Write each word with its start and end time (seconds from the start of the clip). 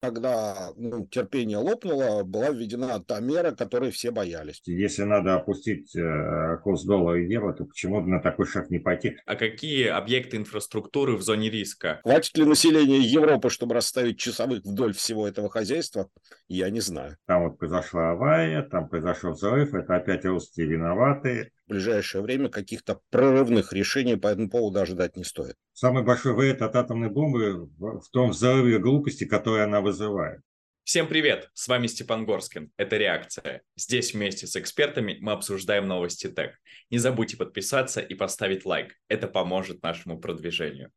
когда 0.00 0.72
ну, 0.76 1.06
терпение 1.06 1.58
лопнуло, 1.58 2.24
была 2.24 2.50
введена 2.50 3.00
та 3.00 3.20
мера, 3.20 3.52
которой 3.52 3.90
все 3.90 4.10
боялись. 4.10 4.62
Если 4.64 5.02
надо 5.02 5.34
опустить 5.34 5.94
э, 5.94 6.56
курс 6.62 6.84
доллара 6.84 7.22
и 7.22 7.30
евро, 7.30 7.52
то 7.52 7.64
почему 7.64 8.00
на 8.00 8.20
такой 8.20 8.46
шаг 8.46 8.70
не 8.70 8.78
пойти? 8.78 9.16
А 9.26 9.36
какие 9.36 9.86
объекты 9.88 10.38
инфраструктуры 10.38 11.16
в 11.16 11.22
зоне 11.22 11.50
риска? 11.50 12.00
Хватит 12.02 12.36
ли 12.38 12.44
населения 12.44 12.98
Европы, 12.98 13.50
чтобы 13.50 13.74
расставить 13.74 14.18
часовых 14.18 14.64
вдоль 14.64 14.94
всего 14.94 15.28
этого 15.28 15.50
хозяйства, 15.50 16.08
я 16.48 16.70
не 16.70 16.80
знаю. 16.80 17.16
Там 17.26 17.44
вот 17.44 17.58
произошла 17.58 18.12
авария, 18.12 18.62
там 18.62 18.88
произошел 18.88 19.32
взрыв, 19.32 19.74
это 19.74 19.96
опять 19.96 20.24
русские 20.24 20.66
виноваты 20.66 21.52
ближайшее 21.70 22.22
время 22.22 22.48
каких-то 22.48 23.00
прорывных 23.10 23.72
решений 23.72 24.16
по 24.16 24.28
этому 24.28 24.50
поводу 24.50 24.80
ожидать 24.80 25.16
не 25.16 25.24
стоит. 25.24 25.54
Самый 25.72 26.02
большой 26.02 26.34
вред 26.34 26.60
от 26.62 26.76
атомной 26.76 27.08
бомбы 27.08 27.70
в 27.78 28.08
том 28.10 28.30
взрыве 28.30 28.78
глупости, 28.78 29.24
которую 29.24 29.64
она 29.64 29.80
вызывает. 29.80 30.40
Всем 30.82 31.06
привет! 31.06 31.50
С 31.54 31.68
вами 31.68 31.86
Степан 31.86 32.26
Горскин. 32.26 32.72
Это 32.76 32.96
«Реакция». 32.96 33.62
Здесь 33.76 34.12
вместе 34.12 34.48
с 34.48 34.56
экспертами 34.56 35.18
мы 35.20 35.32
обсуждаем 35.32 35.86
новости 35.86 36.26
ТЭК. 36.26 36.58
Не 36.90 36.98
забудьте 36.98 37.36
подписаться 37.36 38.00
и 38.00 38.14
поставить 38.14 38.64
лайк. 38.64 38.96
Это 39.06 39.28
поможет 39.28 39.82
нашему 39.84 40.18
продвижению. 40.18 40.90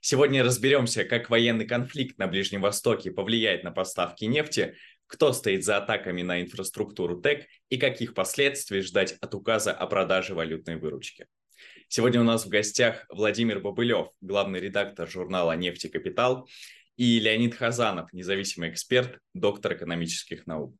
Сегодня 0.00 0.44
разберемся, 0.44 1.04
как 1.04 1.30
военный 1.30 1.66
конфликт 1.66 2.16
на 2.18 2.28
Ближнем 2.28 2.60
Востоке 2.60 3.10
повлияет 3.10 3.64
на 3.64 3.72
поставки 3.72 4.24
нефти, 4.24 4.76
кто 5.10 5.32
стоит 5.32 5.64
за 5.64 5.78
атаками 5.78 6.22
на 6.22 6.40
инфраструктуру 6.40 7.20
ТЭК 7.20 7.46
и 7.68 7.78
каких 7.78 8.14
последствий 8.14 8.80
ждать 8.80 9.16
от 9.20 9.34
указа 9.34 9.72
о 9.72 9.88
продаже 9.88 10.34
валютной 10.34 10.76
выручки. 10.76 11.26
Сегодня 11.88 12.20
у 12.20 12.24
нас 12.24 12.46
в 12.46 12.48
гостях 12.48 13.06
Владимир 13.08 13.58
Бобылев, 13.58 14.06
главный 14.20 14.60
редактор 14.60 15.10
журнала 15.10 15.56
«Нефть 15.56 15.86
и 15.86 15.88
капитал», 15.88 16.48
и 16.96 17.18
Леонид 17.18 17.56
Хазанов, 17.56 18.12
независимый 18.12 18.70
эксперт, 18.70 19.18
доктор 19.34 19.74
экономических 19.74 20.46
наук. 20.46 20.76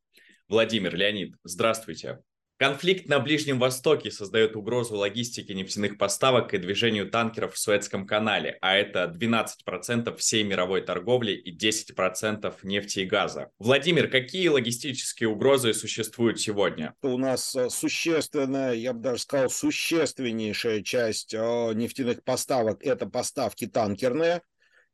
Владимир, 0.47 0.95
Леонид, 0.95 1.35
здравствуйте. 1.43 2.19
Конфликт 2.61 3.07
на 3.07 3.19
Ближнем 3.19 3.57
Востоке 3.57 4.11
создает 4.11 4.55
угрозу 4.55 4.95
логистике 4.95 5.55
нефтяных 5.55 5.97
поставок 5.97 6.53
и 6.53 6.59
движению 6.59 7.09
танкеров 7.09 7.55
в 7.55 7.57
Суэцком 7.57 8.05
канале, 8.05 8.59
а 8.61 8.75
это 8.75 9.11
12% 9.11 10.15
всей 10.17 10.43
мировой 10.43 10.81
торговли 10.81 11.31
и 11.31 11.57
10% 11.57 12.53
нефти 12.61 12.99
и 12.99 13.05
газа. 13.05 13.49
Владимир, 13.57 14.11
какие 14.11 14.47
логистические 14.49 15.29
угрозы 15.29 15.73
существуют 15.73 16.39
сегодня? 16.39 16.93
У 17.01 17.17
нас 17.17 17.55
э, 17.55 17.71
существенная, 17.71 18.73
я 18.73 18.93
бы 18.93 18.99
даже 18.99 19.23
сказал, 19.23 19.49
существеннейшая 19.49 20.83
часть 20.83 21.33
э, 21.33 21.73
нефтяных 21.73 22.23
поставок– 22.23 22.83
это 22.85 23.07
поставки 23.07 23.65
танкерные, 23.65 24.43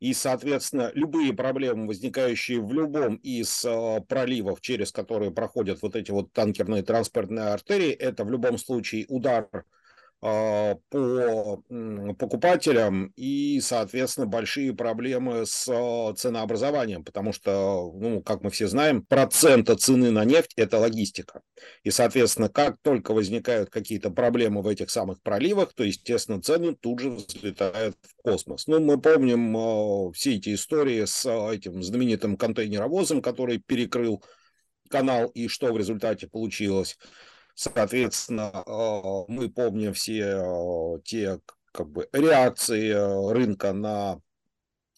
и, 0.00 0.14
соответственно, 0.14 0.92
любые 0.94 1.32
проблемы, 1.32 1.88
возникающие 1.88 2.60
в 2.60 2.72
любом 2.72 3.16
из 3.16 3.64
э, 3.64 4.00
проливов, 4.08 4.60
через 4.60 4.92
которые 4.92 5.32
проходят 5.32 5.82
вот 5.82 5.96
эти 5.96 6.10
вот 6.10 6.32
танкерные 6.32 6.82
транспортные 6.82 7.48
артерии, 7.48 7.90
это 7.90 8.24
в 8.24 8.30
любом 8.30 8.58
случае 8.58 9.06
удар 9.08 9.48
по 10.20 10.80
покупателям 12.18 13.12
и, 13.14 13.60
соответственно, 13.60 14.26
большие 14.26 14.74
проблемы 14.74 15.46
с 15.46 15.68
а, 15.68 16.12
ценообразованием, 16.14 17.04
потому 17.04 17.32
что, 17.32 17.92
ну, 17.94 18.20
как 18.22 18.42
мы 18.42 18.50
все 18.50 18.66
знаем, 18.66 19.02
процента 19.02 19.76
цены 19.76 20.10
на 20.10 20.24
нефть– 20.24 20.54
это 20.56 20.78
логистика. 20.78 21.42
И, 21.84 21.90
соответственно, 21.90 22.48
как 22.48 22.78
только 22.82 23.12
возникают 23.14 23.70
какие-то 23.70 24.10
проблемы 24.10 24.62
в 24.62 24.66
этих 24.66 24.90
самых 24.90 25.22
проливах, 25.22 25.72
то, 25.72 25.84
естественно, 25.84 26.42
цены 26.42 26.74
тут 26.74 26.98
же 26.98 27.10
взлетают 27.10 27.96
в 28.02 28.22
космос. 28.22 28.66
Ну, 28.66 28.80
мы 28.80 29.00
помним 29.00 29.56
э, 29.56 30.12
все 30.14 30.34
эти 30.34 30.54
истории 30.54 31.04
с 31.04 31.26
этим 31.52 31.80
знаменитым 31.82 32.36
контейнеровозом, 32.36 33.22
который 33.22 33.58
перекрыл 33.58 34.24
канал, 34.88 35.28
и 35.28 35.46
что 35.46 35.72
в 35.72 35.78
результате 35.78 36.26
получилось. 36.26 36.98
Соответственно, 37.60 38.52
а, 38.54 39.24
мы 39.26 39.50
помним 39.50 39.92
все 39.92 40.36
а, 40.36 41.00
те 41.00 41.40
как 41.72 41.88
бы, 41.88 42.08
реакции 42.12 42.92
а, 42.92 43.32
рынка 43.32 43.72
на 43.72 44.20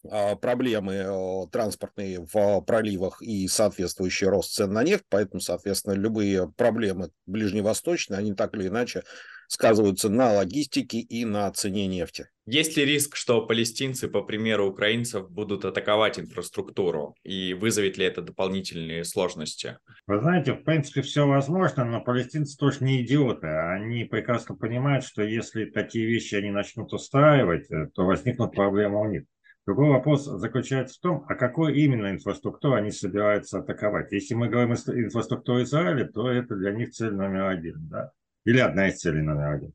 проблемы 0.03 1.47
транспортные 1.53 2.27
в 2.33 2.62
проливах 2.62 3.21
и 3.21 3.47
соответствующий 3.49 4.29
рост 4.29 4.55
цен 4.55 4.73
на 4.73 4.83
нефть, 4.83 5.05
поэтому, 5.11 5.41
соответственно, 5.41 5.93
любые 5.93 6.51
проблемы 6.51 7.11
ближневосточные, 7.27 8.19
они 8.19 8.33
так 8.33 8.55
или 8.55 8.69
иначе 8.69 9.03
сказываются 9.50 10.09
на 10.09 10.33
логистике 10.33 11.00
и 11.00 11.25
на 11.25 11.50
цене 11.50 11.88
нефти. 11.88 12.28
Есть 12.47 12.77
ли 12.77 12.84
риск, 12.84 13.16
что 13.16 13.44
палестинцы, 13.44 14.09
по 14.09 14.22
примеру 14.22 14.69
украинцев, 14.69 15.28
будут 15.28 15.65
атаковать 15.65 16.21
инфраструктуру? 16.21 17.16
И 17.25 17.53
вызовет 17.55 17.99
ли 17.99 18.05
это 18.05 18.22
дополнительные 18.22 19.05
сложности? 19.05 19.78
Вы 20.06 20.21
знаете, 20.21 20.53
в 20.53 20.62
принципе, 20.62 21.03
все 21.03 21.27
возможно, 21.27 21.84
но 21.84 22.00
палестинцы 22.00 22.56
тоже 22.56 22.84
не 22.84 23.03
идиоты. 23.03 23.49
Они 23.49 24.05
прекрасно 24.05 24.55
понимают, 24.55 25.05
что 25.05 25.22
если 25.22 25.65
такие 25.65 26.06
вещи 26.06 26.37
они 26.37 26.50
начнут 26.50 26.93
устраивать, 26.93 27.69
э, 27.71 27.89
то 27.93 28.05
возникнут 28.05 28.53
проблемы 28.53 29.00
у 29.00 29.09
них. 29.10 29.25
Другой 29.66 29.91
вопрос 29.91 30.25
заключается 30.25 30.97
в 30.97 31.00
том, 31.00 31.25
а 31.28 31.34
какой 31.34 31.77
именно 31.77 32.10
инфраструктуру 32.10 32.75
они 32.75 32.93
собираются 32.93 33.59
атаковать. 33.59 34.12
Если 34.12 34.34
мы 34.34 34.49
говорим 34.49 34.72
о 34.72 34.75
инфраструктуре 34.75 35.65
Израиля, 35.65 36.06
то 36.06 36.31
это 36.31 36.55
для 36.55 36.71
них 36.71 36.91
цель 36.91 37.12
номер 37.12 37.47
один. 37.47 37.89
Да? 37.89 38.12
Или 38.45 38.59
одна 38.59 38.89
из 38.89 38.99
целей 38.99 39.23
номер 39.23 39.55
один. 39.55 39.73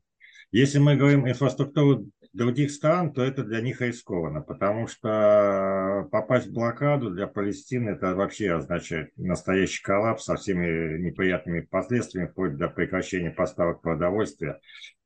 Если 0.52 0.78
мы 0.78 0.96
говорим 0.96 1.28
инфраструктуру 1.28 2.06
других 2.32 2.70
стран, 2.70 3.12
то 3.12 3.22
это 3.22 3.42
для 3.42 3.60
них 3.60 3.80
рискованно, 3.80 4.42
потому 4.42 4.86
что 4.86 6.08
попасть 6.12 6.46
в 6.46 6.52
блокаду 6.52 7.10
для 7.10 7.26
Палестины 7.26 7.90
это 7.90 8.14
вообще 8.14 8.52
означает 8.52 9.10
настоящий 9.16 9.82
коллапс 9.82 10.24
со 10.24 10.36
всеми 10.36 10.98
неприятными 10.98 11.60
последствиями, 11.60 12.28
вплоть 12.28 12.56
до 12.56 12.68
прекращения 12.68 13.30
поставок 13.30 13.80
продовольствия 13.80 14.60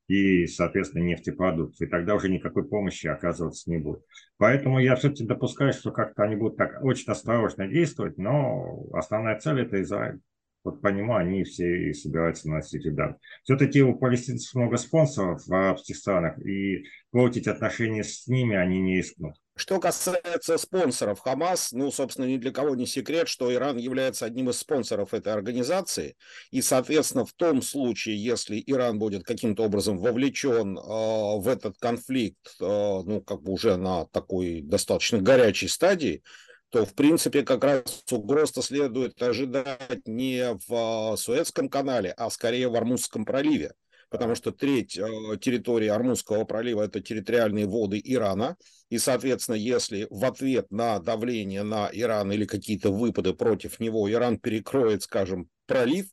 и, 0.08 0.46
соответственно, 0.46 1.04
нефтепродуктов. 1.04 1.80
И 1.80 1.86
тогда 1.86 2.16
уже 2.16 2.28
никакой 2.28 2.68
помощи 2.68 3.06
оказываться 3.06 3.70
не 3.70 3.78
будет. 3.78 4.02
Поэтому 4.38 4.80
я 4.80 4.96
все-таки 4.96 5.24
допускаю, 5.24 5.72
что 5.72 5.92
как-то 5.92 6.24
они 6.24 6.34
будут 6.34 6.56
так 6.56 6.82
очень 6.82 7.10
осторожно 7.10 7.68
действовать, 7.68 8.18
но 8.18 8.86
основная 8.92 9.38
цель– 9.38 9.60
это 9.62 9.80
Израиль. 9.82 10.18
Вот 10.62 10.82
по 10.82 10.88
нему 10.88 11.14
они 11.14 11.44
все 11.44 11.90
и 11.90 11.94
собираются 11.94 12.48
наносить 12.48 12.84
удар. 12.86 13.16
Все-таки 13.44 13.82
у 13.82 13.94
палестинцев 13.94 14.54
много 14.54 14.76
спонсоров 14.76 15.46
в 15.46 15.52
арабских 15.52 15.96
странах, 15.96 16.38
и 16.44 16.84
портить 17.10 17.48
отношения 17.48 18.04
с 18.04 18.26
ними 18.26 18.56
они 18.56 18.80
не 18.80 18.98
рискнут. 18.98 19.36
Что 19.56 19.78
касается 19.78 20.56
спонсоров 20.56 21.20
Хамас, 21.20 21.72
ну, 21.72 21.90
собственно, 21.90 22.24
ни 22.24 22.38
для 22.38 22.50
кого 22.50 22.74
не 22.74 22.86
секрет, 22.86 23.28
что 23.28 23.52
Иран 23.52 23.76
является 23.76 24.24
одним 24.24 24.48
из 24.48 24.58
спонсоров 24.58 25.12
этой 25.12 25.34
организации. 25.34 26.16
И, 26.50 26.62
соответственно, 26.62 27.26
в 27.26 27.34
том 27.34 27.60
случае, 27.60 28.22
если 28.22 28.62
Иран 28.66 28.98
будет 28.98 29.24
каким-то 29.24 29.64
образом 29.64 29.98
вовлечен 29.98 30.78
э, 30.78 30.82
в 30.82 31.46
этот 31.46 31.76
конфликт, 31.78 32.56
э, 32.58 32.64
ну, 32.64 33.20
как 33.20 33.42
бы 33.42 33.52
уже 33.52 33.76
на 33.76 34.06
такой 34.06 34.62
достаточно 34.62 35.18
горячей 35.18 35.68
стадии, 35.68 36.22
то, 36.70 36.86
в 36.86 36.94
принципе, 36.94 37.42
как 37.42 37.64
раз 37.64 38.04
угроз-то 38.10 38.62
следует 38.62 39.20
ожидать 39.22 40.06
не 40.06 40.54
в 40.68 41.12
а, 41.12 41.16
Суэцком 41.16 41.68
канале, 41.68 42.12
а 42.12 42.30
скорее 42.30 42.68
в 42.68 42.76
Армузском 42.76 43.24
проливе. 43.24 43.74
Потому 44.08 44.34
что 44.36 44.52
треть 44.52 44.98
а, 44.98 45.36
территории 45.36 45.88
Армузского 45.88 46.44
пролива– 46.44 46.82
это 46.84 47.00
территориальные 47.00 47.66
воды 47.66 48.00
Ирана. 48.02 48.56
И, 48.88 48.98
соответственно, 48.98 49.56
если 49.56 50.06
в 50.10 50.24
ответ 50.24 50.70
на 50.70 51.00
давление 51.00 51.64
на 51.64 51.90
Иран 51.92 52.30
или 52.30 52.44
какие-то 52.44 52.90
выпады 52.90 53.34
против 53.34 53.80
него 53.80 54.10
Иран 54.10 54.38
перекроет, 54.38 55.02
скажем, 55.02 55.48
пролив, 55.66 56.06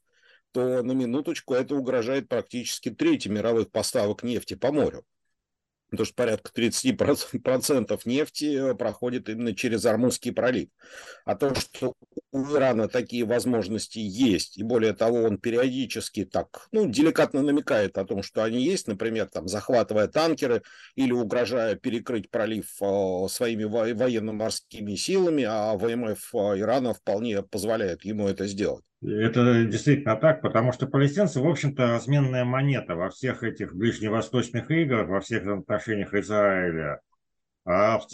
то 0.53 0.81
на 0.81 0.94
минуточку 0.94 1.53
это 1.53 1.75
угрожает 1.75 2.28
практически 2.28 2.90
трети 2.90 3.28
мировых 3.28 3.69
поставок 3.69 4.23
нефти 4.23 4.56
по 4.56 4.72
морю 4.72 5.06
потому 5.90 6.06
что 6.06 6.16
порядка 6.16 6.52
30% 6.53 8.00
нефти 8.06 8.72
э, 8.72 8.75
проходит 8.75 9.30
именно 9.30 9.56
через 9.56 9.86
Армузский 9.86 10.31
пролив. 10.31 10.70
А 11.25 11.36
то, 11.36 11.53
что 11.56 11.94
у 12.31 12.44
Ирана 12.53 12.88
такие 12.88 13.26
возможности 13.26 14.00
есть, 14.00 14.58
и 14.58 14.64
более 14.64 14.94
того, 14.94 15.23
он 15.23 15.38
периодически 15.38 16.26
так, 16.26 16.67
ну, 16.72 16.88
деликатно 16.88 17.41
намекает 17.41 17.97
о 17.97 18.06
том, 18.06 18.23
что 18.23 18.44
они 18.44 18.61
есть, 18.61 18.88
например, 18.88 19.28
там, 19.28 19.47
захватывая 19.47 20.08
танкеры 20.08 20.64
или 20.96 21.11
угрожая 21.11 21.76
перекрыть 21.76 22.29
пролив 22.29 22.67
э, 22.82 23.28
своими 23.29 23.64
военно-морскими 23.64 24.96
силами, 24.96 25.46
а 25.47 25.76
ВМФ 25.78 26.35
э, 26.35 26.59
Ирана 26.59 26.94
вполне 26.94 27.44
позволяет 27.44 28.03
ему 28.03 28.28
это 28.28 28.47
сделать. 28.47 28.84
Это 29.03 29.64
действительно 29.66 30.16
так, 30.16 30.41
потому 30.41 30.72
что 30.72 30.88
палестинцы, 30.88 31.40
в 31.40 31.47
общем-то, 31.47 31.88
разменная 31.88 32.46
монета 32.46 32.96
во 32.96 33.09
всех 33.09 33.44
этих 33.44 33.76
ближневосточных 33.76 34.72
играх, 34.72 35.08
во 35.08 35.22
всех 35.22 35.46
отношениях 35.46 36.16
Израиля, 36.16 37.02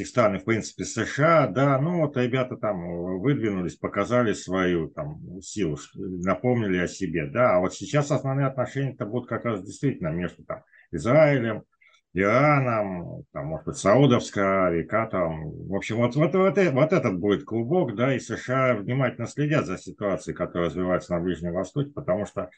стран 0.03 0.35
и, 0.35 0.39
в 0.39 0.45
принципе, 0.45 0.83
США, 0.83 1.47
да, 1.47 1.80
ну 1.80 2.01
вот 2.01 2.18
ребята 2.18 2.57
там 2.57 3.19
выдвинулись, 3.19 3.75
показали 3.75 4.33
свою 4.33 4.89
там 4.89 5.41
силу, 5.41 5.77
напомнили 5.94 6.80
о 6.80 6.88
себе, 6.88 7.27
да, 7.27 7.56
а 7.56 7.59
вот 7.59 7.74
сейчас 7.74 8.12
основные 8.12 8.47
отношения-то 8.47 9.06
будут 9.06 9.30
как 9.30 9.45
раз 9.45 9.63
действительно 9.63 10.09
между 10.09 10.44
там 10.44 10.63
Израилем, 10.91 11.63
Ираном, 12.13 13.24
там, 13.31 13.48
может 13.48 13.65
быть, 13.65 13.77
Саудовской 13.77 14.44
Аравией, 14.44 14.86
Катаром. 14.86 15.68
В 15.68 15.75
общем, 15.75 15.98
вот, 15.98 16.15
вот, 16.15 16.36
вот, 16.36 16.57
вот 16.57 16.94
этот 16.94 17.19
будет 17.19 17.44
клубок, 17.44 17.95
да, 17.95 18.15
и 18.15 18.19
США 18.19 18.75
внимательно 18.75 19.27
следят 19.27 19.65
за 19.65 19.77
ситуацией, 19.77 20.36
которая 20.36 20.69
развивается 20.69 21.13
на 21.13 21.21
Ближнем 21.21 21.54
Востоке, 21.54 21.89
потому 21.89 22.25
что 22.27 22.50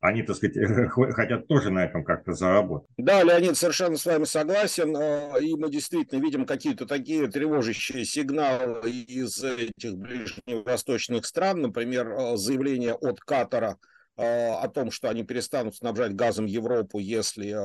они, 0.00 0.22
так 0.22 0.36
сказать, 0.36 0.56
хотят 1.14 1.46
тоже 1.46 1.70
на 1.70 1.84
этом 1.84 2.04
как-то 2.04 2.32
заработать. 2.32 2.88
Да, 2.96 3.22
Леонид, 3.22 3.56
совершенно 3.56 3.96
с 3.96 4.06
вами 4.06 4.24
согласен. 4.24 4.96
Э, 4.96 5.42
и 5.42 5.54
мы 5.56 5.70
действительно 5.70 6.22
видим 6.22 6.46
какие-то 6.46 6.86
такие 6.86 7.28
тревожащие 7.28 8.04
сигналы 8.04 8.90
из 8.90 9.42
этих 9.44 9.96
ближневосточных 9.96 11.26
стран. 11.26 11.60
Например, 11.60 12.08
э, 12.08 12.36
заявление 12.36 12.94
от 12.94 13.20
Катара 13.20 13.72
э, 13.72 13.99
о 14.20 14.68
том, 14.68 14.90
что 14.90 15.08
они 15.08 15.22
перестанут 15.22 15.76
снабжать 15.76 16.14
газом 16.14 16.46
Европу, 16.46 16.98
если, 16.98 17.56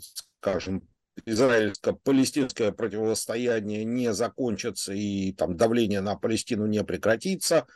скажем, 0.00 0.88
израильско-палестинское 1.24 2.72
противостояние 2.72 3.84
не 3.84 4.12
закончится 4.12 4.92
и 4.92 5.32
там 5.32 5.56
давление 5.56 6.00
на 6.00 6.16
Палестину 6.16 6.66
не 6.66 6.82
прекратится. 6.84 7.66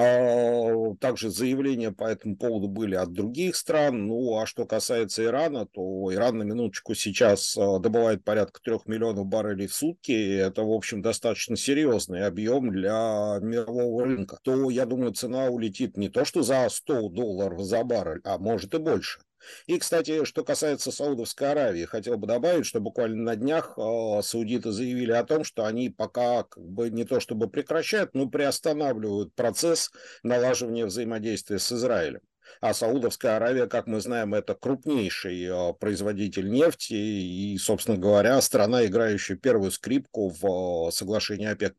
А, 0.00 0.94
также 1.00 1.28
заявления 1.28 1.90
по 1.90 2.04
этому 2.04 2.36
поводу 2.36 2.68
были 2.68 2.94
от 2.94 3.12
других 3.12 3.56
стран. 3.56 4.06
Ну, 4.06 4.38
а 4.38 4.46
что 4.46 4.64
касается 4.64 5.24
Ирана, 5.24 5.66
то 5.66 6.14
Иран 6.14 6.38
на 6.38 6.44
минуточку 6.44 6.94
сейчас 6.94 7.56
а, 7.56 7.80
добывает 7.80 8.22
порядка 8.22 8.60
трех 8.62 8.86
миллионов 8.86 9.26
баррелей 9.26 9.66
в 9.66 9.74
сутки. 9.74 10.36
Это, 10.36 10.62
в 10.62 10.70
общем, 10.70 11.02
достаточно 11.02 11.56
серьезный 11.56 12.26
объем 12.26 12.70
для 12.70 13.38
мирового 13.42 14.04
рынка. 14.04 14.38
То, 14.42 14.70
я 14.70 14.86
думаю, 14.86 15.14
цена 15.14 15.46
улетит 15.46 15.96
не 15.96 16.08
то, 16.08 16.24
что 16.24 16.42
за 16.42 16.68
100 16.70 17.08
долларов 17.08 17.60
за 17.62 17.82
баррель, 17.82 18.20
а 18.22 18.38
может 18.38 18.74
и 18.74 18.78
больше. 18.78 19.18
И, 19.66 19.78
кстати, 19.78 20.24
что 20.24 20.44
касается 20.44 20.90
Саудовской 20.90 21.50
Аравии, 21.50 21.84
хотел 21.84 22.16
бы 22.18 22.26
добавить, 22.26 22.66
что 22.66 22.80
буквально 22.80 23.22
на 23.22 23.36
днях 23.36 23.74
э, 23.76 24.20
саудиты 24.22 24.72
заявили 24.72 25.12
о 25.12 25.24
том, 25.24 25.44
что 25.44 25.64
они 25.64 25.90
пока 25.90 26.44
как 26.44 26.64
бы 26.64 26.90
не 26.90 27.04
то 27.04 27.20
чтобы 27.20 27.48
прекращают, 27.48 28.14
но 28.14 28.28
приостанавливают 28.28 29.34
процесс 29.34 29.90
налаживания 30.22 30.86
взаимодействия 30.86 31.58
с 31.58 31.72
Израилем. 31.72 32.20
А 32.60 32.74
Саудовская 32.74 33.36
Аравия, 33.36 33.66
как 33.66 33.86
мы 33.86 34.00
знаем, 34.00 34.34
это 34.34 34.54
крупнейший 34.54 35.44
э, 35.44 35.72
производитель 35.74 36.50
нефти 36.50 36.94
и, 36.94 37.58
собственно 37.58 37.98
говоря, 37.98 38.40
страна, 38.40 38.86
играющая 38.86 39.36
первую 39.36 39.70
скрипку 39.70 40.28
в 40.30 40.88
э, 40.88 40.90
соглашении 40.90 41.46
ОПЕК+. 41.46 41.76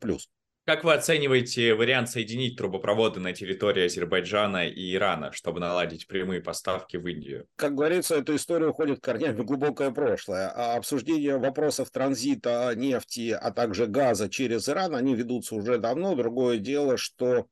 Как 0.66 0.84
вы 0.84 0.92
оцениваете 0.92 1.74
вариант 1.74 2.10
соединить 2.10 2.56
трубопроводы 2.56 3.18
на 3.18 3.32
территории 3.32 3.86
Азербайджана 3.86 4.68
и 4.68 4.94
Ирана, 4.94 5.32
чтобы 5.32 5.58
наладить 5.58 6.06
прямые 6.06 6.40
поставки 6.40 6.96
в 6.96 7.06
Индию? 7.06 7.46
Как 7.56 7.74
говорится, 7.74 8.16
эта 8.16 8.36
история 8.36 8.68
уходит 8.68 9.00
корнями 9.00 9.40
в 9.40 9.44
глубокое 9.44 9.90
прошлое. 9.90 10.52
А 10.54 10.76
обсуждение 10.76 11.38
вопросов 11.38 11.90
транзита 11.90 12.72
нефти, 12.76 13.30
а 13.30 13.50
также 13.50 13.86
газа 13.86 14.28
через 14.28 14.68
Иран, 14.68 14.94
они 14.94 15.14
ведутся 15.14 15.54
уже 15.54 15.78
давно. 15.78 16.14
Другое 16.14 16.58
дело, 16.58 16.96
что 16.96 17.46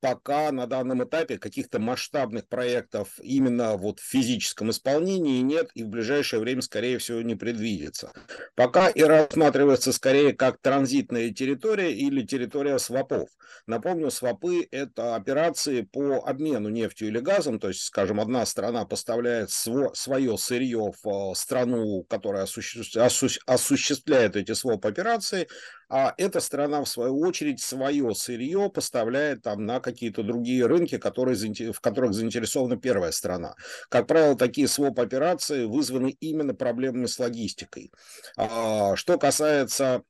пока 0.00 0.52
на 0.52 0.66
данном 0.66 1.02
этапе 1.02 1.38
каких-то 1.38 1.80
масштабных 1.80 2.46
проектов 2.46 3.08
именно 3.20 3.76
вот 3.76 3.98
в 3.98 4.04
физическом 4.04 4.70
исполнении 4.70 5.40
нет 5.40 5.70
и 5.74 5.82
в 5.82 5.88
ближайшее 5.88 6.38
время, 6.38 6.62
скорее 6.62 6.98
всего, 6.98 7.20
не 7.20 7.34
предвидится. 7.34 8.12
Пока 8.54 8.88
и 8.88 9.02
рассматривается 9.02 9.92
скорее 9.92 10.34
как 10.34 10.58
транзитная 10.60 11.30
территория 11.30 11.92
или 11.92 12.22
территория 12.22 12.78
свопов. 12.78 13.28
Напомню, 13.66 14.10
свопы– 14.10 14.68
это 14.70 15.16
операции 15.16 15.82
по 15.82 16.22
обмену 16.24 16.68
нефтью 16.68 17.08
или 17.08 17.18
газом, 17.18 17.58
то 17.58 17.68
есть, 17.68 17.80
скажем, 17.80 18.20
одна 18.20 18.46
страна 18.46 18.84
поставляет 18.84 19.50
свое 19.50 20.38
сырье 20.38 20.92
в 21.02 21.08
э, 21.08 21.34
страну, 21.34 22.04
которая 22.04 22.44
осуществляет 22.44 24.36
эти 24.36 24.52
своп-операции, 24.52 25.48
а 25.96 26.12
эта 26.18 26.40
страна, 26.40 26.82
в 26.82 26.88
свою 26.88 27.20
очередь, 27.20 27.60
свое 27.60 28.16
сырье 28.16 28.68
поставляет 28.68 29.42
там 29.42 29.64
на 29.64 29.78
какие-то 29.78 30.24
другие 30.24 30.66
рынки, 30.66 30.98
которые, 30.98 31.36
в 31.72 31.80
которых 31.80 32.14
заинтересована 32.14 32.76
первая 32.76 33.12
страна. 33.12 33.54
Как 33.90 34.08
правило, 34.08 34.34
такие 34.34 34.66
своп-операции 34.66 35.66
вызваны 35.66 36.16
именно 36.18 36.52
проблемами 36.52 37.06
с 37.06 37.16
логистикой. 37.20 37.92
А, 38.36 38.96
что 38.96 39.18
касается 39.18 40.02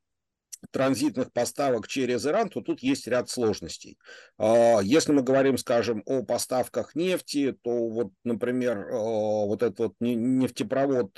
транзитных 0.70 1.30
поставок 1.34 1.86
через 1.86 2.24
Иран, 2.24 2.48
то 2.48 2.62
тут 2.62 2.80
есть 2.80 3.06
ряд 3.06 3.28
сложностей. 3.28 3.98
А, 4.38 4.80
если 4.82 5.12
мы 5.12 5.20
говорим, 5.20 5.58
скажем, 5.58 6.02
о 6.06 6.22
поставках 6.22 6.94
нефти, 6.94 7.54
то 7.62 7.90
вот, 7.90 8.10
например, 8.24 8.88
а, 8.90 8.96
вот 9.44 9.62
этот 9.62 9.78
вот 9.78 9.94
нефтепровод 10.00 11.12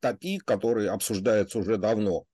ТАПИ, 0.00 0.38
который 0.38 0.88
обсуждается 0.88 1.58
уже 1.58 1.76
давно, 1.76 2.24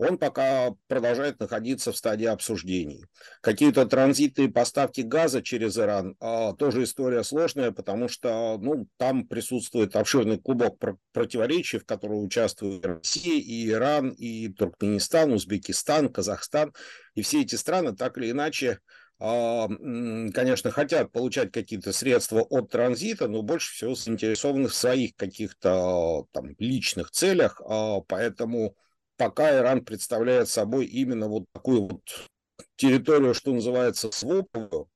он 0.00 0.16
пока 0.16 0.74
продолжает 0.88 1.38
находиться 1.40 1.92
в 1.92 1.96
стадии 1.96 2.24
обсуждений. 2.24 3.04
Какие-то 3.42 3.84
транзитные 3.84 4.48
поставки 4.48 5.02
газа 5.02 5.42
через 5.42 5.76
Иран 5.76 6.16
а, 6.20 6.54
тоже 6.54 6.84
история 6.84 7.22
сложная, 7.22 7.70
потому 7.70 8.08
что 8.08 8.56
ну, 8.58 8.88
там 8.96 9.26
присутствует 9.26 9.94
обширный 9.94 10.38
клубок 10.38 10.78
противоречий, 11.12 11.78
в 11.78 11.84
котором 11.84 12.24
участвуют 12.24 12.86
Россия, 12.86 13.38
и 13.38 13.68
Иран, 13.68 14.08
и 14.08 14.48
Туркменистан, 14.48 15.32
Узбекистан, 15.32 16.08
Казахстан. 16.08 16.72
И 17.14 17.20
все 17.20 17.42
эти 17.42 17.56
страны 17.56 17.94
так 17.94 18.16
или 18.16 18.30
иначе 18.30 18.78
а, 19.18 19.68
конечно, 19.68 20.70
хотят 20.70 21.12
получать 21.12 21.52
какие-то 21.52 21.92
средства 21.92 22.40
от 22.40 22.70
транзита, 22.70 23.28
но 23.28 23.42
больше 23.42 23.74
всего 23.74 23.94
заинтересованы 23.94 24.68
в 24.68 24.74
своих 24.74 25.14
каких-то 25.14 26.24
там 26.32 26.54
личных 26.58 27.10
целях, 27.10 27.60
а, 27.66 28.00
поэтому 28.00 28.76
пока 29.20 29.54
Иран 29.54 29.84
представляет 29.84 30.48
собой 30.48 30.86
именно 30.86 31.28
вот 31.28 31.44
такую 31.52 31.82
вот 31.88 32.28
территорию, 32.76 33.34
что 33.34 33.52
называется, 33.52 34.10
своповую. 34.10 34.88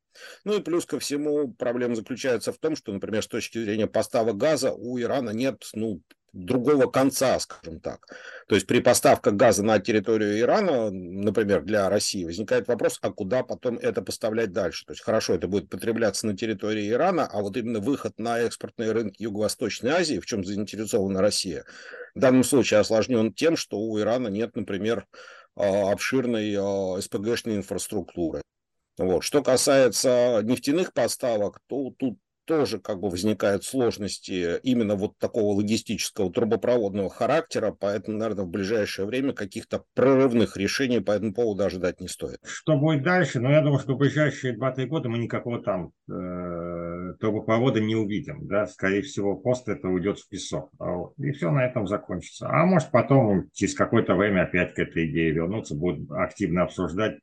Ну 0.45 0.57
и 0.57 0.63
плюс 0.63 0.87
ко 0.87 0.99
всему 0.99 1.53
проблема 1.53 1.95
заключается 1.95 2.51
в 2.51 2.57
том, 2.57 2.75
что, 2.75 2.91
например, 2.91 3.23
с 3.23 3.29
точки 3.29 3.63
зрения 3.63 3.87
поставок 3.87 4.39
газа 4.39 4.73
у 4.73 4.99
Ирана 4.99 5.29
нет 5.29 5.69
ну, 5.75 6.01
другого 6.35 6.91
конца, 6.91 7.39
скажем 7.39 7.81
так. 7.81 8.07
То 8.49 8.57
есть 8.57 8.67
при 8.67 8.81
поставках 8.81 9.35
газа 9.35 9.63
на 9.63 9.79
территорию 9.79 10.39
Ирана, 10.41 10.91
например, 10.91 11.63
для 11.63 11.89
России, 11.89 12.25
возникает 12.25 12.67
вопрос, 12.67 12.99
а 13.01 13.13
куда 13.13 13.45
потом 13.45 13.79
это 13.79 14.03
поставлять 14.03 14.53
дальше? 14.53 14.85
То 14.85 14.93
есть 14.93 15.03
хорошо, 15.03 15.35
это 15.35 15.47
будет 15.47 15.71
потребляться 15.71 16.27
на 16.27 16.37
территории 16.37 16.91
Ирана, 16.91 17.27
а 17.27 17.41
вот 17.41 17.57
именно 17.57 17.79
выход 17.79 18.19
на 18.19 18.41
экспортные 18.41 18.93
рынки 18.93 19.23
Юго-Восточной 19.23 19.91
Азии, 19.91 20.19
в 20.19 20.27
чем 20.27 20.45
заинтересована 20.45 21.21
Россия, 21.21 21.65
в 22.15 22.21
данном 22.21 22.45
случае 22.45 22.81
осложнен 22.81 23.33
тем, 23.33 23.57
что 23.57 23.79
у 23.79 23.99
Ирана 23.99 24.29
нет, 24.29 24.57
например, 24.57 25.07
а, 25.57 25.93
обширной 25.93 26.55
а, 26.59 27.01
СПГшной 27.01 27.57
инфраструктуры. 27.57 28.43
Вот. 28.99 29.25
Что 29.25 29.43
касается 29.43 30.41
нефтяных 30.43 30.93
поставок, 30.93 31.61
то 31.69 31.93
тут 31.99 32.19
тоже 32.45 32.79
как 32.79 33.01
бы 33.01 33.09
возникают 33.09 33.65
сложности 33.65 34.59
именно 34.63 34.97
вот 34.97 35.19
такого 35.19 35.55
логистического 35.57 36.33
трубопроводного 36.33 37.11
характера, 37.11 37.75
поэтому, 37.79 38.19
наверное, 38.19 38.45
в 38.45 38.51
ближайшее 38.51 39.07
время 39.07 39.33
каких-то 39.33 39.85
прорывных 39.95 40.57
решений 40.57 41.01
по 41.01 41.13
этому 41.13 41.35
поводу 41.35 41.65
ожидать 41.65 42.01
не 42.01 42.09
стоит. 42.09 42.39
Что 42.45 42.77
будет 42.77 43.03
дальше? 43.03 43.41
Ну, 43.41 43.51
я 43.51 43.61
думаю, 43.61 43.81
что 43.81 43.95
в 43.95 43.99
ближайшие 43.99 44.57
2-3 44.57 44.87
года 44.87 45.09
мы 45.09 45.19
никакого 45.19 45.63
там 45.63 45.93
э, 46.09 47.15
трубопровода 47.21 47.81
не 47.81 47.97
увидим, 47.97 48.47
да, 48.47 48.67
скорее 48.67 49.03
всего, 49.03 49.37
просто 49.37 49.73
это 49.73 49.89
уйдет 49.89 50.19
в 50.19 50.29
песок, 50.29 50.71
а 50.79 51.05
и 51.19 51.33
все 51.33 51.51
на 51.51 51.65
этом 51.65 51.87
закончится. 51.87 52.49
А 52.49 52.65
может 52.67 52.91
потом 52.91 53.49
через 53.53 53.75
какое-то 53.75 54.15
время 54.15 54.43
опять 54.43 54.75
к 54.75 54.79
этой 54.79 55.11
идее 55.11 55.33
вернуться, 55.33 55.75
будут 55.75 56.11
активно 56.11 56.63
обсуждать, 56.63 57.19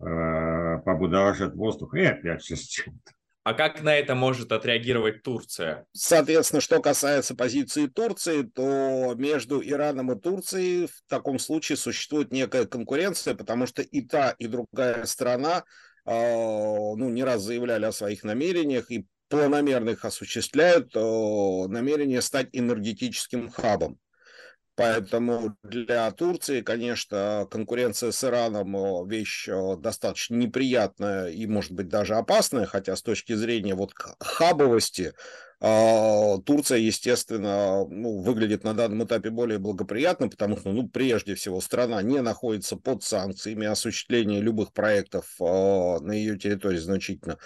э, 0.00 0.78
побудоражат 0.84 1.54
воздух, 1.54 1.94
и 1.94 2.04
опять 2.04 2.42
все 2.42 2.56
а 3.44 3.52
как 3.52 3.82
на 3.82 3.94
это 3.94 4.14
может 4.14 4.52
отреагировать 4.52 5.22
Турция? 5.22 5.86
Соответственно, 5.92 6.62
что 6.62 6.80
касается 6.80 7.34
позиции 7.34 7.86
Турции, 7.86 8.42
то 8.42 9.14
между 9.16 9.62
Ираном 9.62 10.12
и 10.12 10.18
Турцией 10.18 10.86
в 10.86 11.02
таком 11.08 11.38
случае 11.38 11.76
существует 11.76 12.32
некая 12.32 12.64
конкуренция, 12.64 13.34
потому 13.34 13.66
что 13.66 13.82
и 13.82 14.00
та, 14.00 14.30
и 14.38 14.46
другая 14.46 15.04
страна 15.04 15.64
а, 16.06 16.12
ну, 16.14 17.10
не 17.10 17.22
раз 17.22 17.42
заявляли 17.42 17.84
о 17.84 17.92
своих 17.92 18.24
намерениях 18.24 18.90
и 18.90 19.06
планомерно 19.28 19.90
их 19.90 20.04
осуществляют, 20.06 20.94
намерение 20.94 22.22
стать 22.22 22.48
энергетическим 22.52 23.50
хабом. 23.50 23.98
Поэтому 24.76 25.56
для 25.62 26.10
Турции, 26.10 26.60
конечно, 26.60 27.46
конкуренция 27.48 28.10
с 28.10 28.24
Ираном 28.24 29.06
вещь 29.08 29.48
достаточно 29.78 30.34
неприятная 30.34 31.28
и, 31.28 31.46
может 31.46 31.70
быть, 31.72 31.86
даже 31.88 32.16
опасная, 32.16 32.66
хотя 32.66 32.96
с 32.96 33.02
точки 33.02 33.34
зрения 33.34 33.76
вот 33.76 33.92
хабовости 34.18 35.12
А, 35.60 36.38
Турция, 36.44 36.78
естественно, 36.78 37.86
ну, 37.88 38.20
выглядит 38.20 38.64
на 38.64 38.74
данном 38.74 39.04
этапе 39.04 39.30
более 39.30 39.58
благоприятно, 39.58 40.28
потому 40.28 40.56
что, 40.58 40.72
ну, 40.72 40.88
прежде 40.88 41.36
всего, 41.36 41.60
страна 41.60 42.02
не 42.02 42.20
находится 42.20 42.76
под 42.76 43.02
санкциями, 43.02 43.66
осуществление 43.66 44.40
любых 44.40 44.72
проектов 44.72 45.36
а, 45.40 46.00
на 46.00 46.12
ее 46.12 46.36
территории 46.36 46.78
значительно 46.78 47.38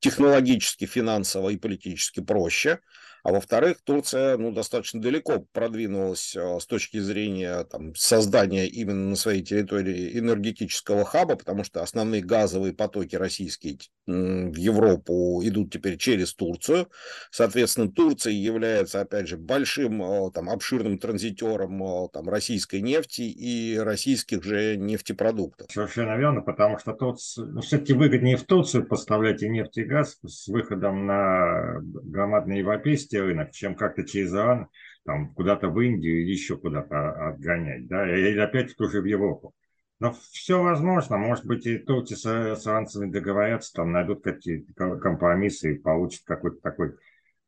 технологически, 0.00 0.86
финансово 0.86 1.50
и 1.50 1.56
политически 1.56 2.20
проще. 2.20 2.80
А 3.22 3.32
во-вторых, 3.32 3.78
Турция 3.84 4.36
ну, 4.36 4.50
достаточно 4.50 5.00
далеко 5.00 5.46
продвинулась 5.52 6.34
э, 6.34 6.58
с 6.58 6.66
точки 6.66 6.98
зрения 6.98 7.62
там, 7.64 7.94
создания 7.94 8.66
именно 8.66 9.10
на 9.10 9.16
своей 9.16 9.42
территории 9.42 10.18
энергетического 10.18 11.04
хаба, 11.04 11.36
потому 11.36 11.62
что 11.62 11.82
основные 11.82 12.22
газовые 12.22 12.72
потоки 12.72 13.14
российские 13.14 13.78
в 14.06 14.56
Европу 14.56 15.40
идут 15.44 15.72
теперь 15.72 15.96
через 15.96 16.34
Турцию. 16.34 16.88
Соответственно, 17.30 17.92
Турция 17.92 18.32
является, 18.32 19.00
опять 19.00 19.28
же, 19.28 19.36
большим 19.36 20.02
э, 20.02 20.30
там, 20.32 20.50
обширным 20.50 20.98
транзитером 20.98 21.82
э, 21.82 22.08
там, 22.12 22.28
российской 22.28 22.80
нефти 22.80 23.22
и 23.22 23.78
российских 23.78 24.42
же 24.42 24.76
нефтепродуктов. 24.76 25.70
Совершенно 25.70 26.16
верно, 26.16 26.40
потому 26.40 26.78
что 26.78 26.92
тут 26.92 27.18
ну, 27.36 27.60
все-таки 27.60 27.92
выгоднее 27.92 28.36
в 28.36 28.42
Турцию 28.42 28.84
поставлять 28.84 29.42
и 29.42 29.48
нефть, 29.48 29.78
и 29.78 29.84
газ 29.84 30.18
с 30.26 30.48
выходом 30.48 31.06
на 31.06 31.78
громадный 31.82 32.58
европейский 32.58 33.11
российский 33.12 33.18
рынок, 33.20 33.52
чем 33.52 33.74
как-то 33.74 34.04
через 34.04 34.32
Иран 34.32 34.68
там, 35.04 35.34
куда-то 35.34 35.68
в 35.68 35.80
Индию 35.80 36.22
или 36.22 36.32
еще 36.32 36.56
куда-то 36.56 37.28
отгонять, 37.28 37.86
да, 37.88 38.08
или 38.08 38.38
опять 38.38 38.76
тоже 38.76 39.00
в 39.00 39.04
Европу. 39.04 39.54
Но 39.98 40.14
все 40.32 40.62
возможно, 40.62 41.16
может 41.16 41.44
быть, 41.44 41.66
и 41.66 41.78
турки 41.78 42.14
с, 42.14 42.24
с 42.24 42.66
иранцами 42.66 43.10
договорятся, 43.10 43.72
там 43.74 43.92
найдут 43.92 44.22
какие-то 44.22 44.96
компромиссы 44.96 45.74
и 45.74 45.78
получат 45.78 46.22
какой-то 46.24 46.60
такой 46.60 46.94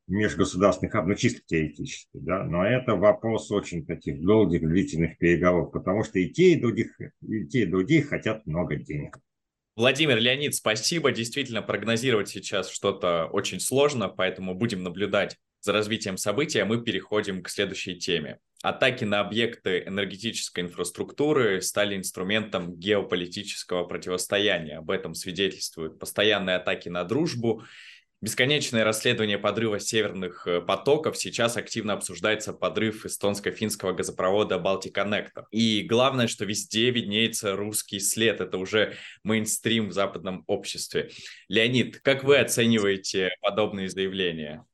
межгосударственный 0.06 0.90
хаб, 0.90 1.06
ну 1.06 1.14
чисто 1.14 1.40
теоретически, 1.46 2.18
да, 2.18 2.44
но 2.44 2.64
это 2.64 2.94
вопрос 2.94 3.50
очень 3.50 3.86
таких 3.86 4.20
долгих, 4.20 4.60
длительных 4.60 5.16
переговоров, 5.18 5.72
потому 5.72 6.04
что 6.04 6.18
и 6.18 6.28
те, 6.28 6.52
и 6.52 6.60
других, 6.60 7.00
и 7.22 7.46
те, 7.46 7.62
и 7.62 7.66
другие 7.66 8.02
хотят 8.02 8.46
много 8.46 8.76
денег. 8.76 9.18
Владимир 9.76 10.18
Леонид, 10.18 10.54
спасибо. 10.54 11.10
Действительно, 11.10 11.60
прогнозировать 11.60 12.28
сейчас 12.28 12.70
что-то 12.70 13.26
очень 13.26 13.58
сложно, 13.58 14.08
поэтому 14.08 14.54
будем 14.54 14.84
наблюдать 14.84 15.36
за 15.64 15.72
развитием 15.72 16.16
событий, 16.16 16.58
а 16.58 16.66
мы 16.66 16.82
переходим 16.82 17.42
к 17.42 17.48
следующей 17.48 17.96
теме. 17.96 18.38
Атаки 18.62 19.04
на 19.04 19.20
объекты 19.20 19.82
энергетической 19.86 20.60
инфраструктуры 20.60 21.60
стали 21.60 21.96
инструментом 21.96 22.74
геополитического 22.76 23.84
противостояния. 23.84 24.78
Об 24.78 24.90
этом 24.90 25.14
свидетельствуют 25.14 25.98
постоянные 25.98 26.56
атаки 26.56 26.88
на 26.88 27.04
дружбу 27.04 27.64
Бесконечное 28.24 28.84
расследование 28.84 29.36
подрыва 29.36 29.78
северных 29.78 30.46
э, 30.46 30.62
потоков. 30.62 31.18
Сейчас 31.18 31.58
активно 31.58 31.92
обсуждается 31.92 32.54
подрыв 32.54 33.04
эстонско-финского 33.04 33.92
газопровода 33.92 34.54
Connector. 34.56 35.44
И 35.50 35.82
главное, 35.82 36.26
что 36.26 36.46
везде 36.46 36.88
виднеется 36.88 37.54
русский 37.54 38.00
след. 38.00 38.40
Это 38.40 38.56
уже 38.56 38.94
мейнстрим 39.24 39.90
в 39.90 39.92
западном 39.92 40.42
обществе. 40.46 41.10
Леонид, 41.48 42.00
как 42.00 42.24
вы 42.24 42.38
оцениваете 42.38 43.28
подобные 43.42 43.90
заявления? 43.90 44.64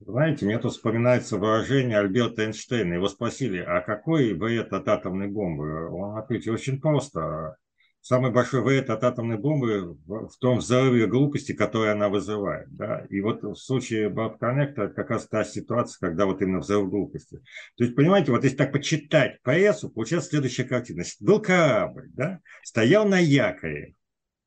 Знаете, 0.00 0.46
мне 0.46 0.58
тут 0.58 0.72
вспоминается 0.72 1.36
выражение 1.36 1.98
Альберта 1.98 2.44
Эйнштейна. 2.44 2.94
Его 2.94 3.08
спросили, 3.08 3.58
а 3.58 3.82
какой 3.82 4.32
вред 4.32 4.72
от 4.72 4.88
атомной 4.88 5.28
бомбы? 5.28 5.90
Он 5.90 6.16
ответил 6.16 6.54
очень 6.54 6.80
просто 6.80 7.56
самый 8.00 8.30
большой 8.30 8.62
вред 8.62 8.88
от 8.88 9.04
атомной 9.04 9.36
бомбы 9.36 9.98
в 10.06 10.32
том 10.40 10.58
взрыве 10.58 11.06
глупости, 11.06 11.52
который 11.52 11.92
она 11.92 12.08
вызывает. 12.08 12.74
Да? 12.74 13.04
И 13.10 13.20
вот 13.20 13.42
в 13.42 13.56
случае 13.56 14.08
Бабконнекта 14.08 14.88
как 14.88 15.10
раз 15.10 15.28
та 15.28 15.44
ситуация, 15.44 16.08
когда 16.08 16.24
вот 16.24 16.40
именно 16.40 16.60
взрыв 16.60 16.88
глупости. 16.88 17.36
То 17.76 17.84
есть, 17.84 17.94
понимаете, 17.94 18.32
вот 18.32 18.42
если 18.42 18.56
так 18.56 18.72
почитать 18.72 19.42
прессу, 19.42 19.90
получается 19.90 20.30
следующая 20.30 20.64
картина. 20.64 21.02
Значит, 21.02 21.20
был 21.20 21.42
корабль, 21.42 22.08
да? 22.14 22.40
стоял 22.62 23.06
на 23.06 23.18
якоре, 23.18 23.96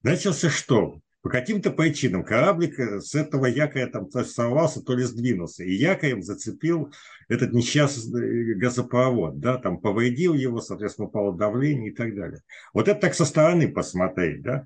начался 0.01 0.49
шторм. 0.49 1.02
По 1.23 1.29
каким-то 1.29 1.71
причинам 1.71 2.25
кораблик 2.25 2.77
э, 2.77 2.99
с 2.99 3.15
этого 3.15 3.45
якоря 3.45 3.87
там 3.87 4.09
то 4.09 4.25
сорвался, 4.25 4.83
то 4.83 4.93
ли 4.93 5.03
сдвинулся. 5.03 5.63
И 5.63 5.71
якорем 5.71 6.21
зацепил 6.21 6.93
этот 7.29 7.53
несчастный 7.53 8.51
э, 8.51 8.53
газопровод, 8.55 9.39
да, 9.39 9.57
там 9.57 9.79
повредил 9.79 10.33
его, 10.33 10.59
соответственно, 10.59 11.07
упало 11.07 11.33
давление 11.33 11.91
и 11.91 11.95
так 11.95 12.13
далее. 12.13 12.41
Вот 12.73 12.89
это 12.89 12.99
так 12.99 13.13
со 13.13 13.23
стороны 13.23 13.71
посмотреть, 13.71 14.41
да. 14.41 14.65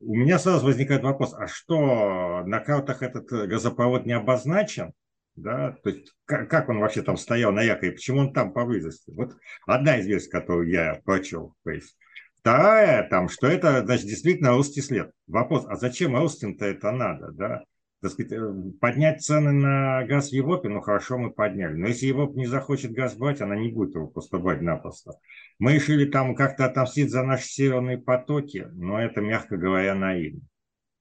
У 0.00 0.16
меня 0.16 0.38
сразу 0.38 0.64
возникает 0.64 1.02
вопрос, 1.02 1.34
а 1.34 1.46
что, 1.46 2.44
на 2.46 2.60
картах 2.60 3.02
этот 3.02 3.30
э, 3.30 3.46
газопровод 3.46 4.06
не 4.06 4.14
обозначен? 4.14 4.94
Да, 5.36 5.76
то 5.82 5.90
есть 5.90 6.14
как, 6.24 6.48
как 6.48 6.70
он 6.70 6.78
вообще 6.78 7.02
там 7.02 7.18
стоял 7.18 7.52
на 7.52 7.62
якоре, 7.62 7.92
почему 7.92 8.20
он 8.20 8.32
там 8.32 8.54
поблизости? 8.54 9.10
Вот 9.10 9.36
одна 9.66 9.98
из 9.98 10.06
версий, 10.06 10.30
которую 10.30 10.70
я 10.70 11.00
прочел 11.04 11.54
в 11.60 11.64
прессе. 11.64 11.92
Вторая, 12.40 13.06
там, 13.06 13.28
что 13.28 13.46
это, 13.46 13.84
значит, 13.84 14.06
действительно 14.06 14.52
русский 14.52 14.80
след. 14.80 15.10
Вопрос, 15.26 15.66
а 15.68 15.76
зачем 15.76 16.16
русским-то 16.16 16.64
это 16.64 16.90
надо, 16.90 17.32
да? 17.32 17.64
Так 18.00 18.12
сказать, 18.12 18.32
э, 18.32 18.52
поднять 18.80 19.22
цены 19.22 19.52
на 19.52 20.02
газ 20.06 20.30
в 20.30 20.32
Европе, 20.32 20.70
ну 20.70 20.80
хорошо, 20.80 21.18
мы 21.18 21.32
подняли. 21.32 21.74
Но 21.74 21.88
если 21.88 22.06
Европа 22.06 22.38
не 22.38 22.46
захочет 22.46 22.92
газ 22.92 23.14
брать, 23.14 23.42
она 23.42 23.56
не 23.56 23.70
будет 23.70 23.94
его 23.94 24.06
просто 24.06 24.38
брать 24.38 24.62
напросто. 24.62 25.12
Мы 25.58 25.74
решили 25.74 26.06
там 26.06 26.34
как-то 26.34 26.64
отомстить 26.64 27.10
за 27.10 27.22
наши 27.24 27.44
северные 27.44 27.98
потоки, 27.98 28.68
но 28.72 28.98
это, 28.98 29.20
мягко 29.20 29.58
говоря, 29.58 29.94
наивно. 29.94 30.40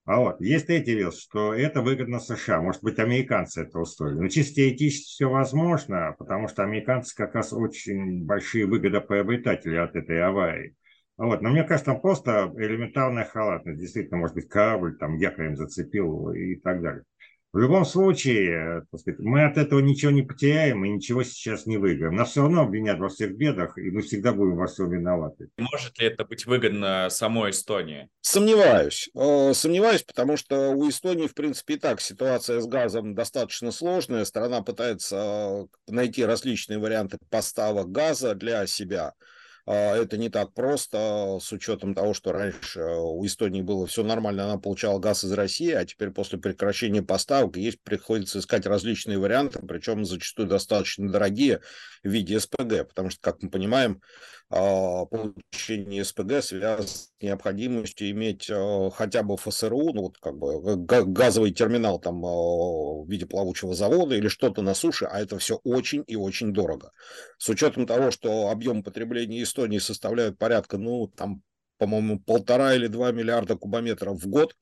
А 0.03 0.19
вот, 0.19 0.41
есть 0.41 0.67
третья 0.67 0.95
версия, 0.95 1.21
что 1.21 1.53
это 1.53 1.81
выгодно 1.81 2.19
США. 2.19 2.61
Может 2.61 2.83
быть, 2.83 2.99
американцы 2.99 3.61
это 3.61 3.79
устроили. 3.79 4.19
Но 4.19 4.27
чисто 4.27 4.55
теоретически 4.55 5.05
все 5.05 5.29
возможно, 5.29 6.15
потому 6.19 6.49
что 6.49 6.63
американцы 6.63 7.15
как 7.15 7.35
раз 7.35 7.53
очень 7.53 8.25
большие 8.25 8.65
выгодоприобретатели 8.65 9.77
от 9.77 9.95
этой 9.95 10.21
аварии. 10.21 10.75
Вот. 11.19 11.41
Но 11.41 11.49
мне 11.49 11.63
кажется, 11.63 11.91
там 11.91 11.99
просто 11.99 12.51
элементарная 12.55 13.25
халатность. 13.25 13.79
Действительно, 13.79 14.17
может 14.17 14.35
быть, 14.35 14.47
корабль 14.47 14.97
там 14.97 15.17
якорем 15.17 15.57
зацепил 15.57 16.31
и 16.31 16.55
так 16.55 16.81
далее. 16.81 17.03
В 17.51 17.57
любом 17.57 17.83
случае, 17.83 18.85
так 18.91 19.01
сказать, 19.01 19.19
мы 19.19 19.43
от 19.43 19.57
этого 19.57 19.79
ничего 19.79 20.11
не 20.11 20.21
потеряем 20.21 20.85
и 20.85 20.89
ничего 20.89 21.23
сейчас 21.23 21.65
не 21.65 21.77
выиграем. 21.77 22.15
Нас 22.15 22.29
все 22.29 22.43
равно 22.43 22.61
обвинят 22.61 22.99
во 22.99 23.09
всех 23.09 23.35
бедах, 23.35 23.77
и 23.77 23.89
мы 23.89 24.03
всегда 24.03 24.33
будем 24.33 24.55
во 24.55 24.67
всем 24.67 24.91
виноваты. 24.91 25.49
Может 25.57 25.99
ли 25.99 26.07
это 26.07 26.25
быть 26.25 26.45
выгодно 26.45 27.07
самой 27.09 27.49
Эстонии? 27.49 28.07
Сомневаюсь. 28.21 29.09
Э, 29.15 29.51
сомневаюсь, 29.53 30.03
потому 30.03 30.37
что 30.37 30.69
у 30.69 30.87
Эстонии, 30.87 31.27
в 31.27 31.33
принципе, 31.33 31.73
и 31.73 31.79
так 31.79 32.01
ситуация 32.01 32.61
с 32.61 32.67
газом 32.67 33.15
достаточно 33.15 33.71
сложная. 33.71 34.25
Страна 34.25 34.61
пытается 34.61 35.65
найти 35.87 36.23
различные 36.23 36.77
варианты 36.77 37.17
поставок 37.31 37.91
газа 37.91 38.35
для 38.35 38.67
себя. 38.67 39.15
А, 39.71 39.95
это 39.95 40.17
не 40.17 40.29
так 40.29 40.51
просто, 40.55 41.37
с 41.39 41.51
учетом 41.51 41.93
того, 41.93 42.15
что 42.15 42.31
раньше 42.31 42.81
у 42.81 43.23
Эстонии 43.23 43.61
было 43.61 43.85
все 43.85 44.03
нормально, 44.03 44.45
она 44.45 44.57
получала 44.57 44.97
газ 44.97 45.23
из 45.23 45.31
России, 45.31 45.69
а 45.69 45.85
теперь 45.85 46.09
после 46.09 46.39
прекращения 46.39 47.03
поставок 47.03 47.55
есть, 47.55 47.79
приходится 47.83 48.39
искать 48.39 48.65
различные 48.65 49.19
варианты, 49.19 49.59
причем 49.59 50.05
зачастую 50.05 50.47
достаточно 50.47 51.11
дорогие 51.11 51.61
в 52.03 52.09
виде 52.09 52.39
СПГ, 52.39 52.87
потому 52.87 53.11
что, 53.11 53.21
как 53.21 53.43
мы 53.43 53.51
понимаем, 53.51 54.01
а, 54.51 55.05
получение 55.05 56.03
СПГ 56.03 56.41
связано 56.41 56.87
с 56.87 57.11
необходимостью 57.21 58.09
иметь 58.09 58.49
а, 58.49 58.89
хотя 58.89 59.21
бы 59.21 59.37
ФСРУ, 59.37 59.93
ну 59.93 60.01
вот 60.01 60.17
как 60.17 60.39
бы 60.39 60.75
газовый 60.77 61.51
терминал 61.51 61.99
там 61.99 62.21
в 62.21 63.05
виде 63.07 63.27
плавучего 63.27 63.75
завода 63.75 64.15
или 64.15 64.27
что-то 64.27 64.63
на 64.63 64.73
суше, 64.73 65.05
а 65.05 65.21
это 65.21 65.37
все 65.37 65.59
очень 65.63 66.03
и 66.07 66.15
очень 66.15 66.51
дорого. 66.51 66.91
С 67.37 67.47
учетом 67.49 67.85
того, 67.85 68.09
что 68.09 68.49
объем 68.49 68.81
потребления 68.81 69.43
Эстонии 69.43 69.58
Эстонии 69.59 69.79
составляют 69.79 70.37
порядка, 70.37 70.77
ну, 70.77 71.07
там, 71.07 71.41
по-моему, 71.77 72.17
полтора 72.19 72.75
или 72.75 72.87
два 72.87 73.11
миллиарда 73.11 73.57
кубометров 73.57 74.21
в 74.21 74.27
год. 74.27 74.55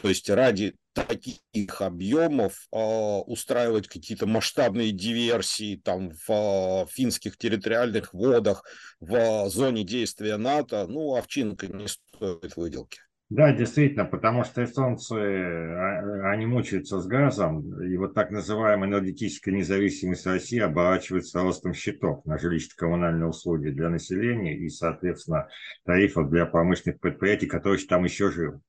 То 0.00 0.08
есть 0.08 0.30
ради 0.30 0.76
таких 0.92 1.80
объемов 1.80 2.68
э, 2.72 2.76
устраивать 2.76 3.88
какие-то 3.88 4.26
масштабные 4.26 4.92
диверсии 4.92 5.80
там 5.82 6.10
в 6.10 6.30
э, 6.30 6.86
финских 6.88 7.36
территориальных 7.36 8.14
водах, 8.14 8.64
в 9.00 9.14
э, 9.16 9.48
зоне 9.50 9.82
действия 9.82 10.36
НАТО, 10.36 10.86
ну, 10.86 11.16
овчинка 11.16 11.66
не 11.66 11.88
стоит 11.88 12.54
выделки. 12.54 13.00
Да, 13.30 13.52
действительно, 13.52 14.04
потому 14.04 14.42
что 14.42 14.64
эстонцы, 14.64 15.14
а, 15.14 16.32
они 16.32 16.46
мучаются 16.46 16.98
с 16.98 17.06
газом, 17.06 17.80
и 17.80 17.96
вот 17.96 18.12
так 18.12 18.32
называемая 18.32 18.88
энергетическая 18.88 19.54
независимость 19.54 20.26
России 20.26 20.58
оборачивается 20.58 21.40
ростом 21.40 21.72
счетов 21.72 22.24
на 22.26 22.38
жилищно-коммунальные 22.38 23.28
услуги 23.28 23.70
для 23.70 23.88
населения 23.88 24.56
и, 24.56 24.68
соответственно, 24.68 25.48
тарифов 25.84 26.28
для 26.28 26.44
промышленных 26.44 26.98
предприятий, 26.98 27.46
которые 27.46 27.78
там 27.86 28.02
еще 28.02 28.32
живы. 28.32 28.60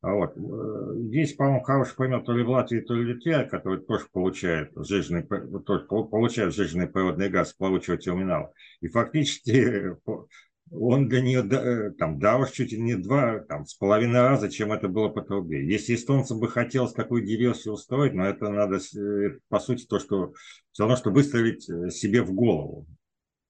А 0.00 0.12
вот. 0.12 0.36
Э, 0.36 0.94
здесь, 1.08 1.32
по-моему, 1.34 1.62
хороший 1.62 1.96
пример 1.96 2.22
то 2.22 2.32
ли 2.34 2.44
в 2.44 2.50
Латвии, 2.50 2.80
то 2.80 2.94
ли 2.94 3.04
в 3.04 3.08
Литве, 3.08 3.44
который 3.44 3.80
тоже 3.80 4.04
получает 4.12 4.70
сжиженный, 4.76 5.26
тоже 5.66 5.86
получает 5.86 6.54
сжиженный 6.54 6.86
природный 6.86 7.30
газ 7.30 7.50
с 7.50 7.54
плавучего 7.54 7.96
терминала. 7.96 8.52
И 8.80 8.86
фактически 8.86 9.96
он 10.78 11.08
для 11.08 11.20
нее 11.20 11.48
э, 11.48 11.90
там 11.92 12.18
дал 12.18 12.46
чуть 12.46 12.72
ли 12.72 12.80
не 12.80 12.94
два, 12.96 13.40
там, 13.40 13.66
с 13.66 13.74
половиной 13.74 14.20
раза, 14.20 14.50
чем 14.50 14.72
это 14.72 14.88
было 14.88 15.08
по 15.08 15.22
трубе. 15.22 15.66
Если 15.66 15.94
эстонцам 15.94 16.40
бы 16.40 16.48
хотелось 16.48 16.92
такую 16.92 17.24
диверсию 17.24 17.74
устроить, 17.74 18.14
но 18.14 18.26
это 18.26 18.48
надо, 18.48 18.76
э, 18.76 19.38
по 19.48 19.60
сути, 19.60 19.86
то, 19.86 19.98
что 19.98 20.32
все 20.72 20.82
равно, 20.82 20.96
что 20.96 21.10
выстрелить 21.10 21.68
э, 21.68 21.90
себе 21.90 22.22
в 22.22 22.32
голову. 22.32 22.86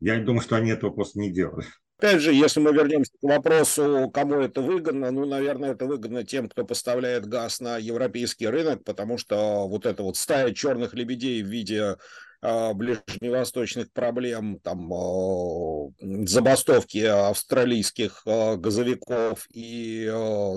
Я 0.01 0.21
думаю, 0.21 0.43
что 0.43 0.57
они 0.57 0.71
этого 0.71 0.91
просто 0.91 1.19
не 1.19 1.31
делали. 1.31 1.67
Опять 1.99 2.21
же, 2.21 2.35
если 2.35 2.61
мы 2.61 2.73
вернемся 2.73 3.13
к 3.13 3.23
вопросу, 3.23 4.11
кому 4.13 4.35
это 4.35 4.61
выгодно, 4.61 5.11
ну, 5.11 5.25
наверное, 5.25 5.73
это 5.73 5.87
выгодно 5.87 6.25
тем, 6.25 6.49
кто 6.49 6.65
поставляет 6.65 7.27
газ 7.27 7.61
на 7.61 7.79
европейский 7.79 8.49
рынок, 8.49 8.85
потому 8.85 9.17
что 9.17 9.69
вот 9.69 9.87
эта 9.87 10.03
вот 10.03 10.17
стая 10.17 10.53
черных 10.53 10.93
лебедей 10.93 11.43
в 11.43 11.47
виде 11.47 11.97
ближневосточных 12.45 13.91
проблем, 13.93 14.59
там, 14.61 14.93
а, 14.93 15.91
забастовки 16.27 16.99
австралийских 16.99 18.23
а, 18.27 18.57
газовиков 18.57 19.47
и 19.53 20.07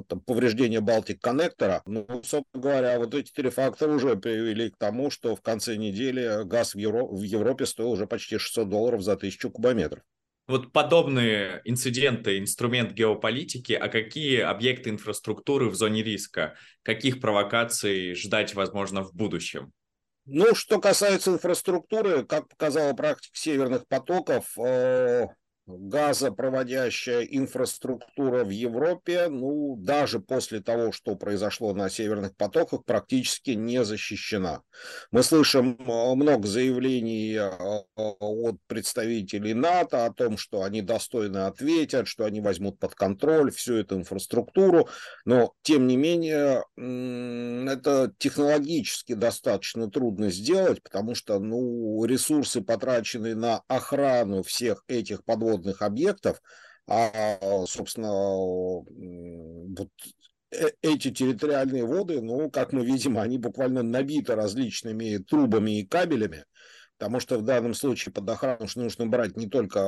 там, 0.08 0.20
повреждения 0.22 0.82
Балтик 0.82 1.22
коннектора, 1.22 1.82
ну, 1.86 2.06
собственно 2.24 2.62
говоря, 2.62 3.00
вот 3.00 3.14
эти 3.14 3.32
три 3.32 3.50
фактора 3.50 3.94
уже 3.94 4.18
привели 4.18 4.70
к 4.70 4.78
тому, 4.78 5.10
что 5.10 5.36
в 5.36 5.42
конце 5.42 5.78
недели 5.78 6.44
газ 6.46 6.76
в, 6.76 6.78
Евро... 6.78 7.04
в 7.06 7.22
Европе 7.22 7.66
стоил 7.66 7.92
уже 7.92 8.06
почти 8.06 8.38
600 8.38 8.70
долларов 8.70 9.02
за 9.02 9.16
тысячу 9.16 9.50
кубометров. 9.50 10.04
Вот 10.48 10.72
подобные 10.72 11.62
инциденты, 11.66 12.38
инструмент 12.38 12.94
геополитики, 12.94 13.74
а 13.74 13.90
какие 13.90 14.40
объекты 14.40 14.90
инфраструктуры 14.90 15.70
в 15.70 15.76
зоне 15.76 16.04
риска, 16.04 16.56
каких 16.84 17.20
провокаций 17.20 18.14
ждать, 18.14 18.56
возможно, 18.56 19.04
в 19.04 19.14
будущем? 19.14 19.74
Ну, 20.30 20.54
что 20.56 20.82
касается 20.82 21.32
инфраструктуры, 21.32 22.26
как 22.26 22.50
показала 22.50 22.94
практика 22.94 23.38
северных 23.38 23.88
потоков, 23.88 24.58
э, 24.58 25.28
газопроводящая 25.68 27.24
инфраструктура 27.24 28.46
в 28.46 28.50
Европе, 28.50 29.28
ну, 29.28 29.76
даже 29.78 30.20
после 30.20 30.62
того, 30.62 30.94
что 30.94 31.16
произошло 31.16 31.74
на 31.74 31.90
северных 31.90 32.36
потоках, 32.36 32.86
практически 32.86 33.52
не 33.52 33.84
защищена. 33.84 34.62
Мы 35.12 35.24
слышим 35.24 35.78
э, 35.78 36.16
много 36.16 36.48
заявлений 36.48 37.34
э, 37.36 37.50
от 37.96 38.56
представителей 38.68 39.54
НАТО 39.54 40.06
о 40.06 40.14
том, 40.14 40.38
что 40.38 40.64
они 40.64 40.82
достойно 40.82 41.48
ответят, 41.48 42.08
что 42.08 42.24
они 42.24 42.40
возьмут 42.40 42.80
под 42.80 42.96
контроль 42.96 43.52
всю 43.52 43.76
эту 43.76 43.98
инфраструктуру, 43.98 44.88
но, 45.26 45.54
тем 45.64 45.88
не 45.88 45.98
менее, 45.98 46.64
это 46.78 48.14
технологически 48.18 49.14
достаточно 49.14 49.92
трудно 49.92 50.32
сделать, 50.32 50.82
потому 50.82 51.14
что, 51.14 51.40
ну, 51.40 52.06
ресурсы, 52.06 52.62
потраченные 52.62 53.36
на 53.36 53.64
охрану 53.68 54.44
всех 54.44 54.84
этих 54.88 55.24
подводных 55.26 55.57
подводных 55.58 55.82
объектов, 55.82 56.42
а, 56.88 57.66
собственно, 57.68 58.12
вот 58.12 59.90
э, 60.52 60.70
эти 60.82 61.12
территориальные 61.12 61.86
воды, 61.86 62.22
ну, 62.22 62.50
как 62.50 62.72
мы 62.72 62.86
видим, 62.86 63.18
они 63.18 63.38
буквально 63.38 63.84
набиты 63.84 64.36
различными 64.36 65.18
трубами 65.18 65.82
и 65.82 65.86
кабелями, 65.86 66.46
потому 66.98 67.20
что 67.20 67.38
в 67.40 67.44
данном 67.44 67.74
случае 67.74 68.14
под 68.14 68.30
охрану 68.30 68.68
нужно 68.76 69.06
брать 69.06 69.36
не 69.36 69.48
только, 69.50 69.86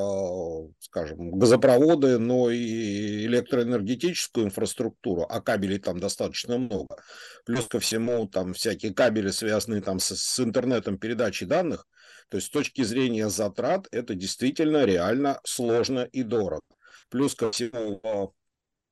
скажем, 0.80 1.40
газопроводы, 1.40 2.20
но 2.20 2.50
и 2.52 3.26
электроэнергетическую 3.28 4.48
инфраструктуру, 4.48 5.26
а 5.30 5.42
кабелей 5.42 5.80
там 5.80 6.02
достаточно 6.02 6.58
много. 6.58 6.98
Плюс 7.46 7.66
ко 7.68 7.80
всему 7.80 8.28
там 8.28 8.54
всякие 8.54 8.94
кабели, 8.94 9.30
связанные 9.30 9.82
там 9.82 10.00
с, 10.00 10.14
с 10.14 10.40
интернетом 10.42 10.98
передачи 10.98 11.46
данных– 11.46 11.88
то 12.30 12.38
есть 12.38 12.48
с 12.48 12.52
точки 12.52 12.84
зрения 12.84 13.30
затрат 13.30 13.88
это 13.92 14.16
действительно 14.16 14.86
реально 14.86 15.40
сложно 15.44 16.02
и 16.12 16.24
дорого. 16.24 16.62
Плюс 17.10 17.36
ко 17.36 17.52
всему 17.52 18.34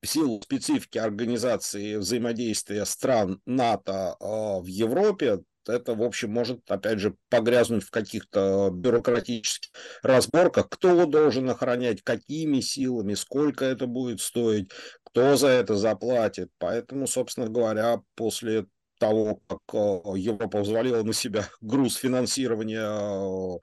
в 0.02 0.08
силу 0.08 0.42
специфики 0.42 0.98
организации 0.98 1.96
взаимодействия 1.96 2.86
стран 2.86 3.42
НАТО 3.46 4.16
а, 4.20 4.60
в 4.60 4.66
Европе, 4.66 5.40
это, 5.68 5.96
в 5.96 6.04
общем, 6.04 6.32
может, 6.32 6.60
опять 6.70 7.00
же, 7.00 7.16
погрязнуть 7.30 7.84
в 7.84 7.92
каких-то 7.92 8.70
бюрократических 8.72 9.70
разборках, 10.02 10.70
кто 10.70 11.06
должен 11.06 11.50
охранять, 11.50 12.04
какими 12.04 12.62
силами, 12.62 13.16
сколько 13.16 13.66
это 13.66 13.86
будет 13.86 14.22
стоить, 14.22 14.72
кто 15.04 15.36
за 15.36 15.50
это 15.50 15.76
заплатит. 15.76 16.50
Поэтому, 16.58 17.06
собственно 17.08 17.50
говоря, 17.50 18.02
после 18.16 18.68
того, 18.98 19.40
как 19.48 19.60
э, 19.74 20.18
Европа 20.18 20.60
взвалила 20.60 21.04
на 21.04 21.14
себя 21.14 21.48
груз 21.62 21.96
финансирования 21.96 23.60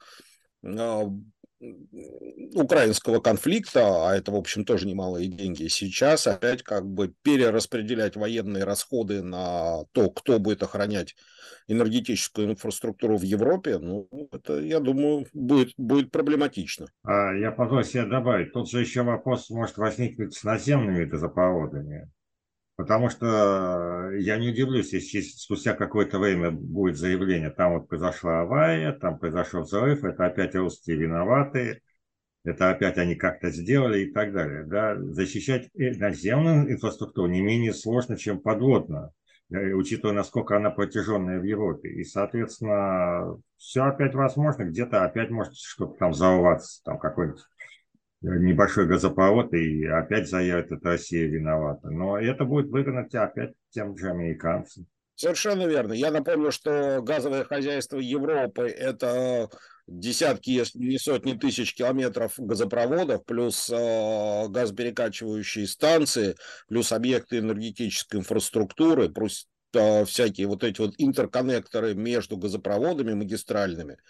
э, 0.63 1.09
украинского 2.55 3.21
конфликта, 3.21 4.09
а 4.09 4.17
это, 4.17 4.33
в 4.33 4.37
общем, 4.37 4.65
тоже 4.65 4.87
немалые 4.87 5.29
деньги, 5.29 5.69
сейчас 5.69 6.27
опять 6.27 6.63
как 6.63 6.87
бы 6.87 7.13
перераспределять 7.23 8.17
военные 8.17 8.65
расходы 8.65 9.23
на 9.23 9.85
то, 9.93 10.11
кто 10.11 10.39
будет 10.39 10.63
охранять 10.63 11.15
энергетическую 11.67 12.51
инфраструктуру 12.51 13.17
в 13.17 13.23
Европе, 13.23 13.79
ну, 13.79 14.09
это, 14.33 14.61
я 14.61 14.81
думаю, 14.81 15.27
будет, 15.33 15.73
будет 15.77 16.11
проблематично. 16.11 16.87
А 17.03 17.33
я 17.35 17.51
позволю 17.53 17.85
себе 17.85 18.05
добавить, 18.05 18.53
тут 18.53 18.71
же 18.71 18.81
еще 18.81 19.03
вопрос 19.03 19.51
может 19.51 19.77
возникнуть 19.79 20.35
с 20.35 20.45
наземными 20.45 21.05
газопроводами. 21.05 22.11
Потому 22.77 23.09
что 23.09 24.11
я 24.19 24.37
не 24.37 24.49
удивлюсь, 24.49 24.93
если 24.93 25.21
спустя 25.21 25.75
какое-то 25.75 26.19
время 26.19 26.51
будет 26.51 26.97
заявление, 26.97 27.51
там 27.51 27.75
вот 27.75 27.89
произошла 27.89 28.41
авария, 28.41 28.93
там 28.93 29.19
произошел 29.19 29.63
взрыв, 29.63 30.03
это 30.03 30.27
опять 30.27 30.57
русские 30.57 30.97
виноваты, 30.97 31.83
это 32.43 32.71
опять 32.71 32.99
они 32.99 33.15
как-то 33.15 33.51
сделали 33.51 34.01
и 34.01 34.13
так 34.13 34.33
далее. 34.33 34.65
Да? 34.65 34.97
Защищать 34.97 35.69
наземную 35.75 36.73
инфраструктуру 36.73 37.29
не 37.29 37.41
менее 37.41 37.73
сложно, 37.73 38.17
чем 38.17 38.41
подводную, 38.41 39.13
учитывая, 39.51 40.15
насколько 40.15 40.57
она 40.57 40.71
протяженная 40.71 41.39
в 41.39 41.45
Европе. 41.45 41.91
И, 41.91 42.03
соответственно, 42.03 43.39
все 43.57 43.85
опять 43.85 44.15
возможно, 44.15 44.65
где-то 44.65 45.05
опять 45.05 45.31
может 45.31 45.55
что-то 45.55 45.97
там 45.97 46.11
взорваться, 46.11 46.83
там 46.85 46.99
какой-нибудь 46.99 47.41
небольшой 48.25 48.87
газопровод, 48.87 49.53
и 49.53 49.87
опять 49.87 50.29
заявят, 50.29 50.73
это 50.73 50.89
Россия 50.89 51.27
виновата. 51.27 51.91
Но 51.91 52.19
это 52.19 52.45
будет 52.45 52.71
выгодно 52.71 53.07
опять 53.13 53.53
тем 53.71 53.97
же 53.97 54.11
американцам. 54.11 54.87
Совершенно 55.17 55.67
верно. 55.67 55.93
Я 55.93 56.11
напомню, 56.11 56.51
что 56.51 57.01
газовое 57.01 57.45
хозяйство 57.45 57.99
Европы– 57.99 58.63
это 58.79 59.49
десятки, 59.87 60.51
если 60.51 60.79
не 60.79 60.99
сотни 60.99 61.35
тысяч 61.35 61.75
километров 61.75 62.33
газопроводов, 62.37 63.25
плюс 63.25 63.71
э, 63.71 64.49
газоперекачивающие 64.49 65.69
станции, 65.69 66.35
плюс 66.67 66.91
объекты 66.91 67.39
энергетической 67.39 68.17
инфраструктуры, 68.17 69.09
плюс 69.09 69.47
э, 69.75 70.05
всякие 70.05 70.49
вот 70.49 70.65
эти 70.65 70.81
вот 70.81 70.95
интерконнекторы 70.99 71.95
между 71.95 72.37
газопроводами 72.37 73.13
магистральными– 73.13 73.99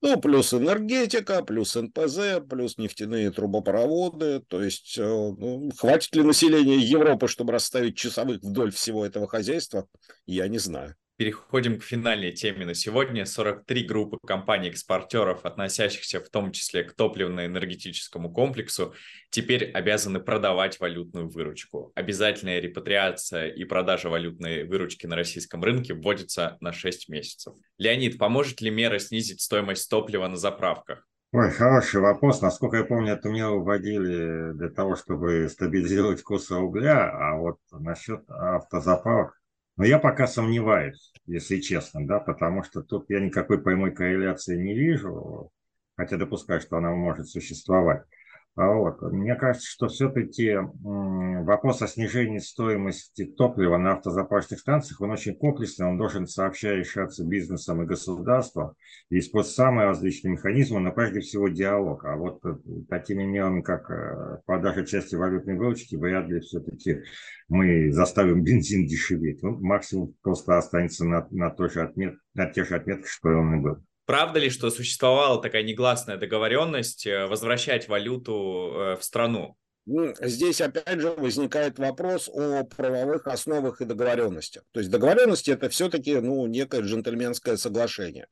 ну, 0.00 0.20
плюс 0.20 0.54
энергетика, 0.54 1.42
плюс 1.42 1.74
НПЗ, 1.74 2.40
плюс 2.48 2.78
нефтяные 2.78 3.30
трубопроводы. 3.30 4.40
То 4.48 4.62
есть, 4.62 4.96
э, 4.98 5.02
ну, 5.02 5.70
хватит 5.76 6.14
ли 6.14 6.22
населения 6.22 6.76
Европы, 6.76 7.26
чтобы 7.26 7.52
расставить 7.52 7.96
часовых 7.96 8.42
вдоль 8.42 8.70
всего 8.70 9.04
этого 9.04 9.26
хозяйства, 9.26 9.88
я 10.26 10.46
не 10.48 10.58
знаю. 10.58 10.94
Переходим 11.18 11.80
к 11.80 11.82
финальной 11.82 12.30
теме 12.30 12.64
на 12.64 12.74
сегодня. 12.74 13.26
43 13.26 13.82
группы 13.82 14.18
компаний-экспортеров, 14.24 15.44
относящихся 15.44 16.20
в 16.20 16.28
том 16.28 16.52
числе 16.52 16.84
к 16.84 16.94
топливно-энергетическому 16.94 18.32
комплексу, 18.32 18.94
теперь 19.30 19.68
обязаны 19.72 20.20
продавать 20.20 20.78
валютную 20.78 21.28
выручку. 21.28 21.90
Обязательная 21.96 22.60
репатриация 22.60 23.48
и 23.48 23.64
продажа 23.64 24.08
валютной 24.08 24.62
выручки 24.62 25.06
на 25.06 25.16
российском 25.16 25.64
рынке 25.64 25.92
вводится 25.92 26.56
на 26.60 26.72
6 26.72 27.08
месяцев. 27.08 27.54
Леонид, 27.78 28.16
поможет 28.16 28.60
ли 28.60 28.70
мера 28.70 29.00
снизить 29.00 29.40
стоимость 29.40 29.90
топлива 29.90 30.28
на 30.28 30.36
заправках? 30.36 31.04
Ой, 31.32 31.50
хороший 31.50 32.00
вопрос. 32.00 32.42
Насколько 32.42 32.76
я 32.76 32.84
помню, 32.84 33.14
эту 33.14 33.30
меру 33.30 33.64
вводили 33.64 34.52
для 34.52 34.68
того, 34.68 34.94
чтобы 34.94 35.48
стабилизировать 35.48 36.22
курс 36.22 36.48
рубля, 36.52 37.10
а 37.10 37.36
вот 37.36 37.58
насчет 37.72 38.20
автозаправок 38.28 39.38
но 39.78 39.84
я 39.84 40.00
пока 40.00 40.26
сомневаюсь, 40.26 41.12
если 41.24 41.60
честно, 41.60 42.04
да, 42.06 42.18
потому 42.18 42.64
что 42.64 42.82
тут 42.82 43.08
я 43.08 43.20
никакой 43.20 43.62
прямой 43.62 43.92
корреляции 43.92 44.56
не 44.56 44.74
вижу, 44.74 45.52
хотя 45.96 46.16
допускаю, 46.16 46.60
что 46.60 46.76
она 46.76 46.90
может 46.90 47.28
существовать. 47.28 48.02
А 48.58 48.72
вот. 48.72 49.00
Мне 49.02 49.36
кажется, 49.36 49.68
что 49.70 49.86
все-таки 49.86 50.56
вопрос 50.82 51.80
о 51.80 51.86
снижении 51.86 52.38
стоимости 52.38 53.24
топлива 53.24 53.76
на 53.76 53.92
автозаправочных 53.92 54.58
станциях, 54.58 55.00
он 55.00 55.12
очень 55.12 55.36
комплексный, 55.36 55.86
он 55.86 55.96
должен 55.96 56.26
сообща 56.26 56.72
решаться 56.72 57.24
бизнесом 57.24 57.80
и 57.82 57.86
государством, 57.86 58.72
и 59.10 59.20
использовать 59.20 59.54
самые 59.54 59.86
различные 59.86 60.32
механизмы, 60.32 60.80
но 60.80 60.90
прежде 60.90 61.20
всего 61.20 61.46
диалог. 61.46 62.04
А 62.04 62.16
вот 62.16 62.44
э, 62.44 62.56
такими 62.88 63.22
мерами, 63.22 63.62
как 63.62 63.88
э, 63.92 64.40
продажа 64.44 64.84
части 64.84 65.14
валютной 65.14 65.54
выручки, 65.54 65.94
вряд 65.94 66.26
ли 66.26 66.40
все-таки 66.40 67.02
мы 67.46 67.92
заставим 67.92 68.42
бензин 68.42 68.88
дешеветь. 68.88 69.44
Он 69.44 69.60
максимум 69.60 70.14
просто 70.20 70.58
останется 70.58 71.04
на, 71.04 71.28
на, 71.30 71.50
той 71.50 71.70
же 71.70 71.80
отмет, 71.80 72.16
на 72.34 72.46
тех 72.46 72.66
же 72.66 72.74
отметках, 72.74 73.08
что 73.08 73.28
он 73.28 73.54
и 73.54 73.60
был. 73.60 73.76
Правда 74.08 74.38
ли, 74.38 74.48
что 74.48 74.70
существовала 74.70 75.38
такая 75.38 75.62
негласная 75.62 76.16
договоренность 76.16 77.06
э, 77.06 77.26
возвращать 77.26 77.88
валюту 77.88 78.72
э, 78.72 78.96
в 78.96 79.04
страну? 79.04 79.58
Здесь 80.20 80.60
опять 80.60 81.00
же 81.00 81.12
возникает 81.12 81.78
вопрос 81.78 82.28
о 82.28 82.64
правовых 82.64 83.26
основах 83.26 83.80
и 83.80 83.86
договоренностях. 83.86 84.64
То 84.72 84.80
есть 84.80 84.90
договоренности 84.90 85.50
это 85.50 85.70
все-таки 85.70 86.16
ну, 86.16 86.46
некое 86.46 86.82
джентльменское 86.82 87.56
соглашение. 87.56 88.26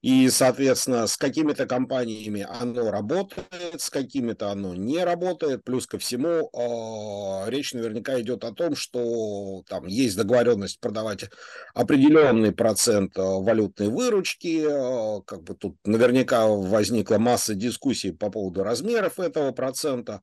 И, 0.00 0.28
соответственно, 0.28 1.06
с 1.06 1.16
какими-то 1.16 1.66
компаниями 1.66 2.46
оно 2.48 2.90
работает, 2.90 3.80
с 3.80 3.88
какими-то 3.88 4.50
оно 4.50 4.74
не 4.74 5.02
работает. 5.02 5.64
Плюс 5.64 5.86
ко 5.86 5.98
всему, 5.98 6.50
э, 6.52 7.50
речь 7.50 7.72
наверняка 7.72 8.20
идет 8.20 8.44
о 8.44 8.52
том, 8.52 8.76
что 8.76 9.62
там 9.66 9.86
есть 9.86 10.16
договоренность 10.16 10.78
продавать 10.80 11.24
определенный 11.72 12.52
процент 12.52 13.12
валютной 13.16 13.88
выручки. 13.88 14.64
Э, 14.66 15.22
как 15.26 15.42
бы 15.42 15.54
тут 15.54 15.76
наверняка 15.84 16.48
возникла 16.48 17.16
масса 17.16 17.54
дискуссий 17.54 18.12
по 18.12 18.30
поводу 18.30 18.62
размеров 18.62 19.18
этого 19.18 19.52
процента. 19.52 20.20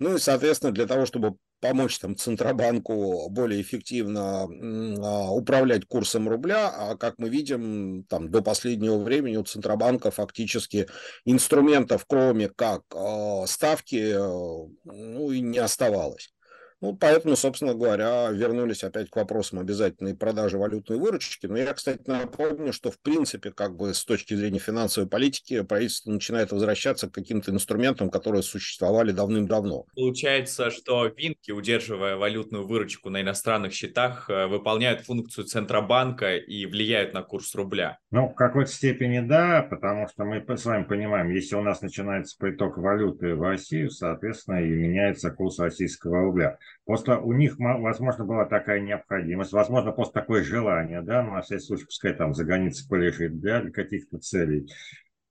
Ну 0.00 0.16
и, 0.16 0.18
соответственно, 0.18 0.72
для 0.72 0.86
того, 0.86 1.04
чтобы 1.04 1.36
помочь 1.60 1.98
там 1.98 2.16
Центробанку 2.16 3.28
более 3.28 3.60
эффективно 3.60 4.44
а, 4.44 5.30
управлять 5.30 5.84
курсом 5.86 6.26
рубля, 6.26 6.70
а 6.70 6.96
как 6.96 7.18
мы 7.18 7.28
видим, 7.28 8.04
там 8.08 8.30
до 8.30 8.40
последнего 8.40 8.96
времени 8.96 9.36
у 9.36 9.44
Центробанка 9.44 10.10
фактически 10.10 10.88
инструментов, 11.26 12.06
кроме 12.08 12.48
как 12.48 12.82
а, 12.94 13.46
ставки, 13.46 14.14
э, 14.14 14.68
ну 14.84 15.30
и 15.30 15.40
не 15.40 15.58
оставалось. 15.58 16.32
Ну, 16.80 16.96
поэтому, 16.96 17.36
собственно 17.36 17.74
говоря, 17.74 18.30
вернулись 18.30 18.84
опять 18.84 19.10
к 19.10 19.16
вопросам 19.16 19.58
обязательной 19.58 20.16
продажи 20.16 20.56
валютной 20.56 20.98
выручки. 20.98 21.46
Но 21.46 21.58
я, 21.58 21.74
кстати, 21.74 22.02
напомню, 22.06 22.72
что 22.72 22.90
в 22.90 22.98
принципе, 22.98 23.50
как 23.50 23.76
бы 23.76 23.92
с 23.92 24.04
точки 24.04 24.34
зрения 24.34 24.58
финансовой 24.58 25.08
политики, 25.08 25.62
правительство 25.62 26.10
начинает 26.10 26.52
возвращаться 26.52 27.08
к 27.08 27.14
каким-то 27.14 27.50
инструментам, 27.50 28.10
которые 28.10 28.42
существовали 28.42 29.12
давным-давно. 29.12 29.84
Получается, 29.94 30.70
что 30.70 31.06
Винки, 31.06 31.50
удерживая 31.50 32.16
валютную 32.16 32.66
выручку 32.66 33.10
на 33.10 33.20
иностранных 33.20 33.74
счетах, 33.74 34.30
э, 34.30 34.46
выполняют 34.46 35.02
функцию 35.02 35.44
Центробанка 35.44 36.36
и 36.36 36.64
влияют 36.64 37.12
на 37.12 37.22
курс 37.22 37.54
рубля. 37.54 37.98
Ну, 38.10 38.28
в 38.28 38.34
какой-то 38.34 38.70
степени 38.70 39.20
да, 39.20 39.66
потому 39.68 40.08
что 40.08 40.24
мы 40.24 40.42
с 40.56 40.64
вами 40.64 40.84
понимаем, 40.84 41.30
если 41.30 41.56
у 41.56 41.62
нас 41.62 41.82
начинается 41.82 42.36
приток 42.38 42.78
валюты 42.78 43.34
в 43.34 43.42
Россию, 43.42 43.90
соответственно, 43.90 44.62
и 44.62 44.68
меняется 44.68 45.30
курс 45.30 45.58
российского 45.58 46.22
рубля. 46.22 46.58
Просто 46.84 47.18
у 47.18 47.32
них, 47.32 47.56
возможно, 47.58 48.24
была 48.24 48.46
такая 48.46 48.80
необходимость, 48.80 49.52
возможно, 49.52 49.92
просто 49.92 50.20
такое 50.20 50.42
желание, 50.42 51.02
да, 51.02 51.22
ну, 51.22 51.34
на 51.34 51.42
всякий 51.42 51.64
случай, 51.64 51.84
пускай 51.84 52.14
там 52.14 52.34
загонится 52.34 52.88
полежит, 52.88 53.40
да, 53.40 53.60
для 53.60 53.70
каких-то 53.70 54.18
целей. 54.18 54.68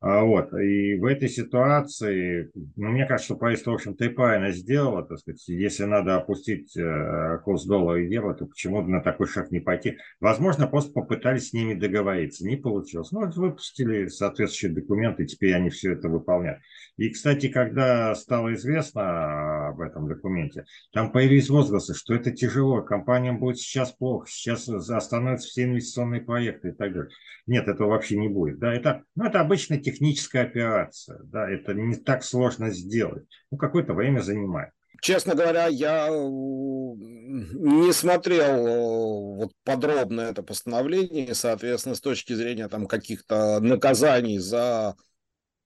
А, 0.02 0.24
вот. 0.24 0.54
И 0.54 0.96
в 0.96 1.04
этой 1.04 1.28
ситуации, 1.28 2.50
ну, 2.78 2.90
мне 2.90 3.06
кажется, 3.06 3.26
что 3.26 3.36
правительство, 3.36 3.72
в 3.72 3.76
общем-то, 3.76 4.06
и 4.06 4.10
правильно 4.10 4.52
сделало, 4.52 5.04
так 5.04 5.20
сказать, 5.20 5.46
если 5.50 5.84
надо 5.84 6.16
опустить 6.16 6.76
э, 6.78 7.40
курс 7.44 7.66
доллара 7.66 8.02
и 8.02 8.10
евро, 8.10 8.34
то 8.34 8.46
почему 8.46 8.82
на 8.82 9.02
такой 9.02 9.28
шаг 9.28 9.52
не 9.52 9.60
пойти? 9.60 9.98
Возможно, 10.22 10.68
просто 10.68 10.94
попытались 10.94 11.50
с 11.50 11.54
ними 11.54 11.74
договориться, 11.74 12.48
не 12.48 12.56
получилось. 12.56 13.12
Ну, 13.12 13.30
выпустили 13.30 14.08
соответствующие 14.08 14.72
документы, 14.72 15.26
теперь 15.26 15.54
они 15.54 15.70
все 15.70 15.92
это 15.92 16.08
выполняют. 16.08 16.62
И, 16.96 17.10
кстати, 17.10 17.50
когда 17.50 18.16
стало 18.16 18.54
известно 18.54 19.68
об 19.70 19.82
этом 19.82 20.08
документе, 20.08 20.64
там 20.94 21.12
появились 21.12 21.50
возгласы, 21.50 21.94
что 21.94 22.14
это 22.16 22.32
тяжело, 22.32 22.82
компаниям 22.84 23.38
будет 23.38 23.58
сейчас 23.58 23.92
плохо, 23.92 24.28
сейчас 24.30 24.70
остановятся 24.70 25.50
все 25.50 25.64
инвестиционные 25.64 26.22
проекты 26.22 26.70
и 26.70 26.72
так 26.72 26.94
далее. 26.94 27.12
Нет, 27.48 27.68
этого 27.68 27.90
вообще 27.90 28.18
не 28.18 28.30
будет. 28.30 28.60
Да, 28.60 28.74
это, 28.74 29.04
ну, 29.16 29.26
это 29.26 29.42
обычный 29.42 29.80
техническая 29.92 30.44
операция. 30.44 31.20
Да, 31.24 31.50
это 31.50 31.74
не 31.74 31.96
так 31.96 32.24
сложно 32.24 32.70
сделать. 32.72 33.26
Ну, 33.52 33.58
какое-то 33.58 33.94
время 33.94 34.22
занимает. 34.22 34.72
Честно 35.02 35.34
говоря, 35.34 35.68
я 35.68 36.10
не 36.10 37.94
смотрел 37.94 39.36
вот 39.36 39.52
подробно 39.64 40.22
это 40.22 40.44
постановление, 40.44 41.34
соответственно, 41.34 41.96
с 41.96 42.02
точки 42.02 42.34
зрения 42.34 42.68
там 42.68 42.86
каких-то 42.86 43.60
наказаний 43.62 44.40
за 44.40 44.96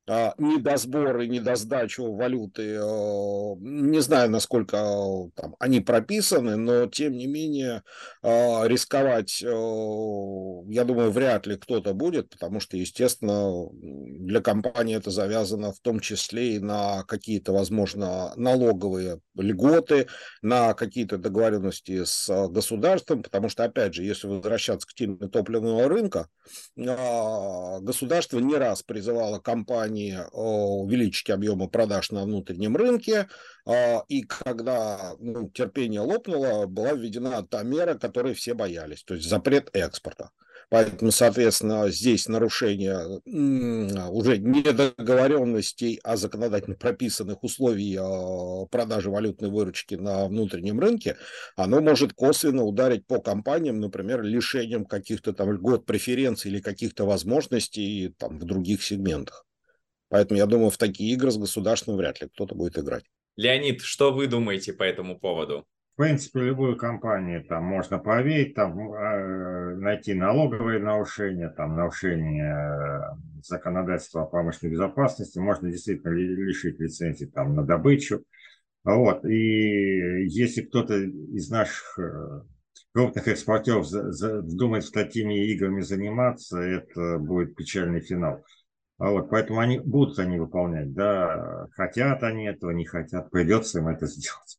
недосбор 0.07 1.21
и 1.21 1.29
недосдачу 1.29 2.13
валюты, 2.13 2.75
э, 2.75 3.55
не 3.59 4.01
знаю, 4.01 4.29
насколько 4.29 4.75
э, 4.77 5.29
там, 5.35 5.55
они 5.59 5.79
прописаны, 5.79 6.57
но 6.57 6.87
тем 6.87 7.13
не 7.13 7.25
менее 7.25 7.83
рисковать, 8.21 9.41
я 9.41 10.83
думаю, 10.85 11.11
вряд 11.11 11.45
ли 11.47 11.57
кто-то 11.57 11.93
будет, 11.93 12.29
потому 12.29 12.59
что, 12.59 12.77
естественно, 12.77 13.69
для 13.73 14.41
компании 14.41 14.95
это 14.95 15.11
завязано 15.11 15.71
в 15.71 15.79
том 15.79 15.99
числе 15.99 16.55
и 16.55 16.59
на 16.59 17.03
какие-то, 17.03 17.53
возможно, 17.53 18.33
налоговые 18.35 19.19
льготы, 19.35 20.07
на 20.41 20.73
какие-то 20.73 21.17
договоренности 21.17 22.03
с 22.03 22.47
государством, 22.49 23.23
потому 23.23 23.49
что, 23.49 23.63
опять 23.63 23.93
же, 23.93 24.03
если 24.03 24.27
возвращаться 24.27 24.87
к 24.87 24.93
теме 24.93 25.27
топливного 25.27 25.87
рынка, 25.87 26.27
государство 26.75 28.39
не 28.39 28.55
раз 28.55 28.83
призывало 28.83 29.39
компании 29.39 29.92
компании 29.93 30.17
увеличить 30.31 31.29
объемы 31.29 31.69
продаж 31.69 32.11
на 32.11 32.23
внутреннем 32.23 32.75
рынке, 32.75 33.27
а, 33.65 34.03
и 34.09 34.23
когда 34.23 35.13
ну, 35.19 35.49
терпение 35.49 36.01
лопнуло, 36.01 36.65
была 36.65 36.93
введена 36.93 37.43
та 37.43 37.63
мера, 37.63 37.95
которой 37.95 38.33
все 38.33 38.53
боялись, 38.53 39.03
то 39.03 39.13
есть 39.13 39.29
запрет 39.29 39.69
экспорта. 39.73 40.29
Поэтому, 40.69 41.11
соответственно, 41.11 41.89
здесь 41.91 42.27
нарушение 42.27 43.21
уже 44.09 44.37
не 44.39 44.63
договоренностей, 44.63 45.99
а 46.03 46.17
законодательно 46.17 46.75
прописанных 46.75 47.43
условий 47.43 47.95
а, 47.99 48.65
продажи 48.71 49.11
валютной 49.11 49.49
выручки 49.49 49.95
на 49.95 50.25
внутреннем 50.25 50.79
рынке, 50.79 51.17
оно 51.55 51.79
может 51.79 52.13
косвенно 52.13 52.63
ударить 52.63 53.05
по 53.05 53.19
компаниям, 53.19 53.79
например, 53.79 54.23
лишением 54.23 54.85
каких-то 54.85 55.33
там 55.33 55.51
льгот, 55.51 55.85
преференций 55.85 56.49
или 56.49 56.59
каких-то 56.59 57.05
возможностей 57.05 58.15
там, 58.17 58.39
в 58.39 58.43
других 58.43 58.83
сегментах. 58.83 59.45
Поэтому 60.13 60.37
я 60.37 60.45
думаю, 60.45 60.69
в 60.69 60.77
такие 60.77 61.11
игры 61.15 61.31
с 61.31 61.37
государством 61.39 61.97
вряд 61.97 62.21
ли 62.21 62.27
кто-то 62.27 62.53
будет 62.53 62.77
играть. 62.77 63.03
Леонид, 63.35 63.81
что 63.81 64.13
вы 64.13 64.27
думаете 64.27 64.71
по 64.71 64.83
этому 64.83 65.19
поводу? 65.19 65.65
В 65.95 66.01
принципе, 66.03 66.41
любую 66.41 66.77
компанию 66.77 67.43
там 67.43 67.63
можно 67.63 67.97
проверить, 67.97 68.53
там 68.53 68.93
э, 68.93 69.75
найти 69.77 70.13
налоговые 70.13 70.77
нарушения, 70.77 71.49
там 71.49 71.75
нарушения 71.75 72.53
э, 72.53 73.41
законодательства 73.41 74.21
о 74.21 74.25
промышленной 74.27 74.73
безопасности, 74.73 75.39
можно 75.39 75.71
действительно 75.71 76.11
лишить 76.11 76.79
лицензии 76.79 77.25
там 77.25 77.55
на 77.55 77.65
добычу. 77.65 78.23
Вот. 78.83 79.25
И 79.25 80.27
если 80.27 80.61
кто-то 80.61 80.93
из 80.95 81.49
наших 81.49 81.97
э, 81.97 82.41
крупных 82.93 83.27
экспортеров 83.27 83.87
вздумает 83.87 84.85
с 84.85 84.91
такими 84.91 85.47
играми 85.47 85.81
заниматься, 85.81 86.59
это 86.59 87.17
будет 87.17 87.55
печальный 87.55 88.01
финал. 88.01 88.43
А 89.03 89.09
вот, 89.09 89.29
поэтому 89.29 89.59
они 89.59 89.79
будут 89.79 90.17
они 90.17 90.39
выполнять, 90.39 90.93
да, 90.93 91.67
хотят 91.73 92.23
они 92.23 92.45
этого, 92.45 92.71
не 92.71 92.85
хотят, 92.85 93.29
придется 93.31 93.79
им 93.79 93.89
это 93.89 94.05
сделать. 94.05 94.57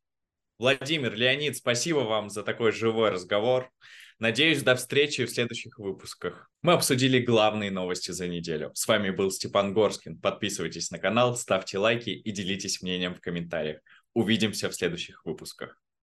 Владимир, 0.59 1.15
Леонид, 1.15 1.57
спасибо 1.57 2.01
вам 2.01 2.29
за 2.29 2.43
такой 2.43 2.71
живой 2.71 3.09
разговор. 3.09 3.71
Надеюсь, 4.19 4.63
до 4.63 4.77
встречи 4.77 5.25
в 5.25 5.31
следующих 5.31 5.79
выпусках. 5.79 6.51
Мы 6.61 6.75
обсудили 6.75 7.21
главные 7.21 7.71
новости 7.71 8.11
за 8.11 8.29
неделю. 8.29 8.71
С 8.75 8.87
вами 8.87 9.09
был 9.09 9.31
Степан 9.31 9.73
Горскин. 9.73 10.19
Подписывайтесь 10.21 10.91
на 10.91 10.99
канал, 10.99 11.35
ставьте 11.37 11.79
лайки 11.79 12.11
и 12.11 12.31
делитесь 12.31 12.83
мнением 12.83 13.15
в 13.15 13.23
комментариях. 13.23 13.81
Увидимся 14.13 14.69
в 14.69 14.75
следующих 14.75 15.25
выпусках. 15.25 15.81